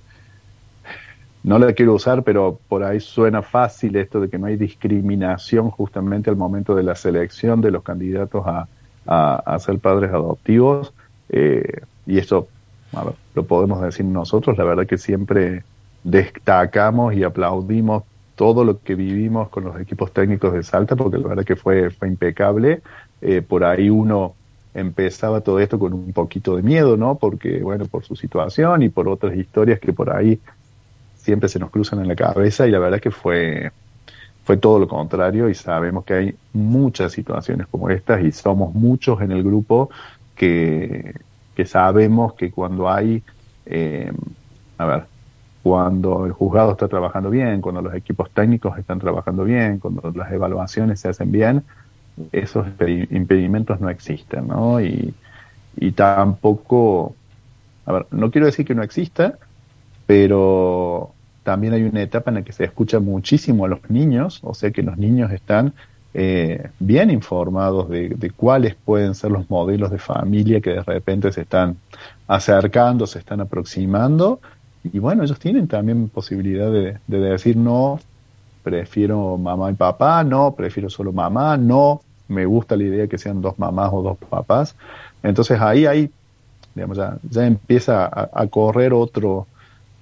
no 1.43 1.59
la 1.59 1.73
quiero 1.73 1.93
usar, 1.93 2.23
pero 2.23 2.59
por 2.67 2.83
ahí 2.83 2.99
suena 2.99 3.41
fácil 3.41 3.95
esto 3.95 4.19
de 4.19 4.29
que 4.29 4.37
no 4.37 4.47
hay 4.47 4.57
discriminación 4.57 5.69
justamente 5.69 6.29
al 6.29 6.35
momento 6.35 6.75
de 6.75 6.83
la 6.83 6.95
selección 6.95 7.61
de 7.61 7.71
los 7.71 7.83
candidatos 7.83 8.43
a, 8.45 8.67
a, 9.07 9.59
ser 9.59 9.79
padres 9.79 10.11
adoptivos. 10.11 10.93
Eh, 11.29 11.81
y 12.05 12.17
eso 12.17 12.47
lo 13.35 13.43
podemos 13.43 13.81
decir 13.81 14.05
nosotros, 14.05 14.57
la 14.57 14.63
verdad 14.63 14.87
que 14.87 14.97
siempre 14.97 15.63
destacamos 16.03 17.13
y 17.13 17.23
aplaudimos 17.23 18.03
todo 18.35 18.63
lo 18.63 18.79
que 18.81 18.95
vivimos 18.95 19.49
con 19.49 19.63
los 19.63 19.79
equipos 19.79 20.13
técnicos 20.13 20.53
de 20.53 20.63
Salta, 20.63 20.95
porque 20.95 21.17
la 21.17 21.27
verdad 21.27 21.43
que 21.43 21.55
fue, 21.55 21.89
fue 21.89 22.07
impecable. 22.07 22.81
Eh, 23.21 23.41
por 23.41 23.63
ahí 23.63 23.89
uno 23.89 24.35
empezaba 24.75 25.41
todo 25.41 25.59
esto 25.59 25.79
con 25.79 25.93
un 25.93 26.13
poquito 26.13 26.55
de 26.55 26.61
miedo, 26.61 26.97
¿no? 26.97 27.15
Porque, 27.15 27.61
bueno, 27.61 27.85
por 27.85 28.03
su 28.03 28.15
situación 28.15 28.83
y 28.83 28.89
por 28.89 29.07
otras 29.07 29.35
historias 29.35 29.79
que 29.79 29.91
por 29.91 30.15
ahí 30.15 30.39
siempre 31.27 31.49
se 31.49 31.59
nos 31.59 31.71
cruzan 31.71 31.99
en 31.99 32.07
la 32.07 32.15
cabeza 32.15 32.65
y 32.65 32.71
la 32.71 32.79
verdad 32.79 33.01
que 33.01 33.11
fue, 33.11 33.73
fue 34.45 34.55
todo 34.55 34.79
lo 34.79 34.87
contrario 34.87 35.49
y 35.49 35.55
sabemos 35.55 36.05
que 36.05 36.13
hay 36.13 36.35
muchas 36.53 37.11
situaciones 37.11 37.67
como 37.67 37.89
estas 37.89 38.23
y 38.23 38.31
somos 38.31 38.73
muchos 38.73 39.19
en 39.19 39.33
el 39.33 39.43
grupo 39.43 39.89
que, 40.37 41.13
que 41.53 41.65
sabemos 41.65 42.33
que 42.35 42.49
cuando 42.49 42.89
hay, 42.89 43.21
eh, 43.65 44.09
a 44.77 44.85
ver, 44.85 45.03
cuando 45.63 46.25
el 46.25 46.31
juzgado 46.31 46.71
está 46.71 46.87
trabajando 46.87 47.29
bien, 47.29 47.59
cuando 47.59 47.81
los 47.81 47.93
equipos 47.93 48.31
técnicos 48.31 48.77
están 48.77 48.99
trabajando 48.99 49.43
bien, 49.43 49.79
cuando 49.79 50.09
las 50.15 50.31
evaluaciones 50.31 51.01
se 51.01 51.09
hacen 51.09 51.29
bien, 51.29 51.63
esos 52.31 52.67
impedimentos 53.09 53.81
no 53.81 53.89
existen, 53.89 54.47
¿no? 54.47 54.79
Y, 54.79 55.13
y 55.75 55.91
tampoco, 55.91 57.15
a 57.85 57.91
ver, 57.91 58.05
no 58.11 58.31
quiero 58.31 58.45
decir 58.45 58.65
que 58.65 58.75
no 58.75 58.81
exista, 58.81 59.37
pero 60.07 61.11
también 61.47 61.73
hay 61.73 61.83
una 61.83 62.01
etapa 62.01 62.29
en 62.29 62.35
la 62.35 62.41
que 62.41 62.51
se 62.51 62.65
escucha 62.65 62.99
muchísimo 62.99 63.63
a 63.63 63.69
los 63.69 63.89
niños, 63.89 64.41
o 64.43 64.53
sea 64.53 64.69
que 64.71 64.83
los 64.83 64.97
niños 64.97 65.31
están 65.31 65.71
eh, 66.13 66.71
bien 66.77 67.09
informados 67.09 67.87
de, 67.87 68.33
cuáles 68.35 68.75
pueden 68.75 69.15
ser 69.15 69.31
los 69.31 69.49
modelos 69.49 69.89
de 69.89 69.97
familia 69.97 70.59
que 70.59 70.71
de 70.71 70.83
repente 70.83 71.31
se 71.31 71.43
están 71.43 71.77
acercando, 72.27 73.07
se 73.07 73.19
están 73.19 73.39
aproximando, 73.39 74.41
y 74.83 74.99
bueno, 74.99 75.23
ellos 75.23 75.39
tienen 75.39 75.69
también 75.69 76.09
posibilidad 76.09 76.69
de, 76.69 76.99
decir 77.07 77.55
no, 77.55 78.01
prefiero 78.61 79.37
mamá 79.37 79.71
y 79.71 79.75
papá, 79.75 80.25
no, 80.25 80.53
prefiero 80.53 80.89
solo 80.89 81.13
mamá, 81.13 81.55
no, 81.55 82.01
me 82.27 82.45
gusta 82.45 82.75
la 82.75 82.83
idea 82.83 83.07
que 83.07 83.17
sean 83.17 83.41
dos 83.41 83.57
mamás 83.57 83.89
o 83.93 84.01
dos 84.01 84.17
papás. 84.17 84.75
Entonces 85.23 85.61
ahí 85.61 85.85
hay, 85.85 86.11
digamos, 86.75 86.97
ya, 86.97 87.17
ya 87.23 87.47
empieza 87.47 88.11
a 88.33 88.47
correr 88.47 88.91
otro, 88.91 89.47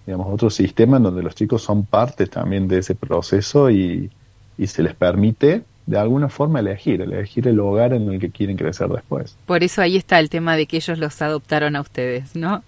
digamos, 0.05 0.27
otro 0.31 0.49
sistema 0.49 0.97
en 0.97 1.03
donde 1.03 1.23
los 1.23 1.35
chicos 1.35 1.63
son 1.63 1.85
parte 1.85 2.27
también 2.27 2.67
de 2.67 2.79
ese 2.79 2.95
proceso 2.95 3.69
y, 3.69 4.09
y 4.57 4.67
se 4.67 4.83
les 4.83 4.93
permite 4.93 5.63
de 5.85 5.99
alguna 5.99 6.29
forma 6.29 6.59
elegir, 6.59 7.01
elegir 7.01 7.47
el 7.47 7.59
hogar 7.59 7.93
en 7.93 8.11
el 8.11 8.19
que 8.19 8.31
quieren 8.31 8.57
crecer 8.57 8.87
después. 8.87 9.37
Por 9.45 9.63
eso 9.63 9.81
ahí 9.81 9.97
está 9.97 10.19
el 10.19 10.29
tema 10.29 10.55
de 10.55 10.65
que 10.65 10.77
ellos 10.77 10.97
los 10.97 11.21
adoptaron 11.21 11.75
a 11.75 11.81
ustedes, 11.81 12.35
¿no? 12.35 12.63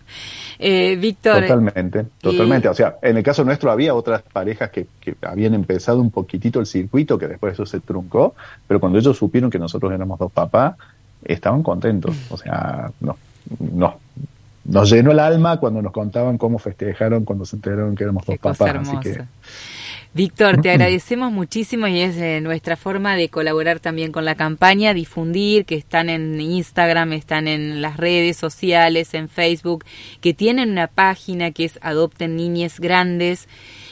Eh, 0.60 0.96
Víctor. 0.98 1.42
Totalmente, 1.42 2.06
totalmente. 2.22 2.70
O 2.70 2.76
sea, 2.76 2.98
en 3.02 3.18
el 3.18 3.24
caso 3.24 3.44
nuestro 3.44 3.72
había 3.72 3.96
otras 3.96 4.22
parejas 4.22 4.70
que, 4.70 4.86
que, 5.02 5.16
habían 5.24 5.56
empezado 5.56 6.00
un 6.00 6.12
poquitito 6.12 6.60
el 6.60 6.68
circuito, 6.68 7.18
que 7.18 7.28
después 7.28 7.54
eso 7.54 7.66
se 7.66 7.80
truncó, 7.80 8.36
pero 8.68 8.80
cuando 8.80 9.00
ellos 9.00 9.18
supieron 9.18 9.50
que 9.50 9.58
nosotros 9.58 9.92
éramos 9.92 10.20
dos 10.20 10.32
papás, 10.32 10.76
estaban 11.24 11.64
contentos. 11.64 12.16
O 12.30 12.38
sea, 12.38 12.92
no, 13.00 13.18
no, 13.60 13.98
nos 14.68 14.90
llenó 14.90 15.12
el 15.12 15.20
alma 15.20 15.60
cuando 15.60 15.82
nos 15.82 15.92
contaban 15.92 16.38
cómo 16.38 16.60
festejaron 16.60 17.26
cuando 17.26 17.46
se 17.46 17.56
enteraron 17.56 17.96
que 17.96 18.04
éramos 18.04 18.26
dos 18.26 18.38
papás. 18.38 18.76
Así 18.76 18.98
que, 19.00 19.24
Víctor, 20.14 20.62
te 20.62 20.72
agradecemos 20.72 21.32
muchísimo 21.32 21.88
y 21.88 22.00
es 22.02 22.18
eh, 22.18 22.42
nuestra 22.42 22.76
forma 22.76 23.16
de 23.16 23.30
colaborar 23.30 23.80
también 23.80 24.12
con 24.12 24.26
la 24.26 24.36
campaña, 24.36 24.94
difundir 24.94 25.66
que 25.66 25.76
están 25.76 26.10
en 26.10 26.42
Instagram, 26.42 27.14
están 27.14 27.48
en 27.48 27.82
las 27.82 27.98
redes 27.98 28.36
sociales, 28.36 29.14
en 29.14 29.30
Facebook, 29.30 29.86
que 30.20 30.34
tienen 30.34 30.72
una 30.72 30.88
página 30.88 31.52
que 31.52 31.66
es 31.66 31.80
Adopten 31.82 32.36
Niñes 32.36 32.80
Grandes 32.80 33.48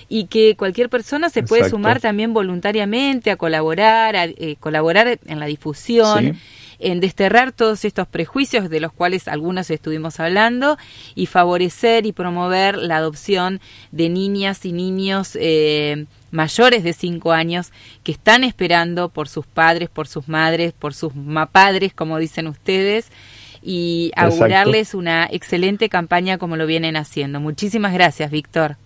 y 0.08 0.26
que 0.28 0.56
cualquier 0.56 0.90
persona 0.90 1.30
se 1.30 1.44
puede 1.44 1.70
sumar 1.70 2.00
también 2.00 2.34
voluntariamente 2.34 3.32
a 3.32 3.38
colaborar, 3.38 4.16
a 4.16 4.26
eh, 4.26 4.56
colaborar 4.60 5.20
en 5.26 5.40
la 5.40 5.46
difusión 5.46 6.38
en 6.80 7.00
desterrar 7.00 7.52
todos 7.52 7.86
estos 7.86 8.08
prejuicios 8.08 8.70
de 8.70 8.80
los 8.80 8.92
cuales 8.92 9.28
algunos 9.28 9.70
estuvimos 9.70 10.20
hablando 10.20 10.78
y 11.16 11.26
favorecer 11.26 12.06
y 12.06 12.12
promover 12.12 12.78
la 12.78 12.98
adopción 12.98 13.60
de 13.92 14.10
niñas 14.10 14.66
y 14.66 14.72
niños 14.72 15.38
eh, 15.40 16.06
mayores 16.32 16.84
de 16.84 16.94
5 16.94 17.32
años 17.32 17.72
que 18.04 18.12
están 18.12 18.44
esperando 18.44 19.10
por 19.10 19.28
sus 19.28 19.46
padres, 19.46 19.90
por 19.90 20.08
sus 20.08 20.28
madres, 20.28 20.74
por 20.74 20.94
sus 20.94 21.14
padres, 21.52 21.94
como 21.94 22.18
dicen 22.20 22.48
ustedes, 22.48 23.10
y 23.62 24.12
augurarles 24.16 24.94
una 24.94 25.28
excelente 25.32 25.90
campaña 25.90 26.38
como 26.38 26.56
lo 26.56 26.68
vienen 26.68 26.98
haciendo. 26.98 27.40
Muchísimas 27.40 27.94
gracias, 27.94 28.30
Víctor. 28.30 28.78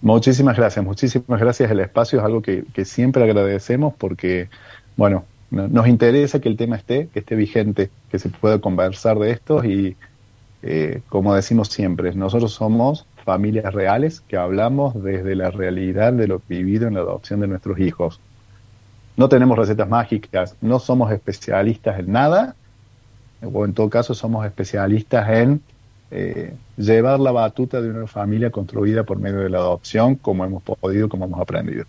Muchísimas 0.00 0.56
gracias, 0.56 0.84
muchísimas 0.84 1.40
gracias. 1.40 1.70
El 1.70 1.80
espacio 1.80 2.20
es 2.20 2.24
algo 2.24 2.40
que, 2.40 2.64
siempre 2.84 3.24
agradecemos 3.24 3.94
porque, 3.94 4.48
bueno, 4.96 5.24
nos 5.50 5.88
interesa 5.88 6.40
que 6.40 6.48
el 6.48 6.56
tema 6.56 6.76
esté, 6.76 7.08
que 7.08 7.20
esté 7.20 7.34
vigente, 7.34 7.90
que 8.10 8.18
se 8.18 8.28
pueda 8.28 8.60
conversar 8.60 9.18
de 9.18 9.32
esto 9.32 9.64
y, 9.64 9.96
eh, 10.62 11.00
como 11.08 11.34
decimos 11.34 11.68
siempre, 11.68 12.14
nosotros 12.14 12.52
somos 12.52 13.06
familias 13.24 13.74
reales 13.74 14.20
que 14.20 14.36
hablamos 14.36 15.02
desde 15.02 15.34
la 15.34 15.50
realidad 15.50 16.12
de 16.12 16.28
lo 16.28 16.40
vivido 16.48 16.86
en 16.86 16.94
la 16.94 17.00
adopción 17.00 17.40
de 17.40 17.48
nuestros 17.48 17.80
hijos. 17.80 18.20
No 19.16 19.28
tenemos 19.28 19.58
recetas 19.58 19.88
mágicas, 19.88 20.54
no 20.60 20.78
somos 20.78 21.10
especialistas 21.10 21.98
en 21.98 22.12
nada, 22.12 22.54
o 23.42 23.64
en 23.64 23.72
todo 23.72 23.90
caso 23.90 24.14
somos 24.14 24.46
especialistas 24.46 25.28
en 25.30 25.60
eh, 26.10 26.54
llevar 26.76 27.20
la 27.20 27.32
batuta 27.32 27.82
de 27.82 27.90
una 27.90 28.06
familia 28.06 28.50
construida 28.50 29.04
por 29.04 29.18
medio 29.18 29.40
de 29.40 29.50
la 29.50 29.58
adopción, 29.58 30.14
como 30.14 30.44
hemos 30.44 30.62
podido, 30.62 31.08
como 31.08 31.26
hemos 31.26 31.40
aprendido. 31.40 31.84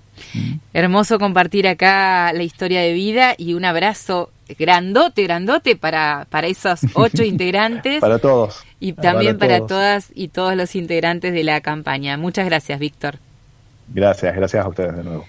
Hermoso 0.73 1.19
compartir 1.19 1.67
acá 1.67 2.33
la 2.33 2.43
historia 2.43 2.81
de 2.81 2.93
vida 2.93 3.33
y 3.37 3.53
un 3.53 3.63
abrazo 3.63 4.31
grandote, 4.57 5.23
grandote 5.23 5.75
para, 5.75 6.27
para 6.29 6.47
esos 6.47 6.81
ocho 6.95 7.23
integrantes. 7.23 8.01
para 8.01 8.19
todos. 8.19 8.63
Y 8.79 8.93
también 8.93 9.37
para, 9.37 9.65
todas 9.65 10.11
y 10.13 10.29
todos 10.29 10.55
los 10.55 10.75
integrantes 10.75 11.33
de 11.33 11.43
la 11.43 11.61
campaña. 11.61 12.17
Muchas 12.17 12.45
gracias, 12.45 12.79
Víctor. 12.79 13.15
Gracias, 13.93 14.35
gracias 14.35 14.65
a 14.65 14.67
ustedes 14.67 14.97
de 14.97 15.03
nuevo. 15.03 15.25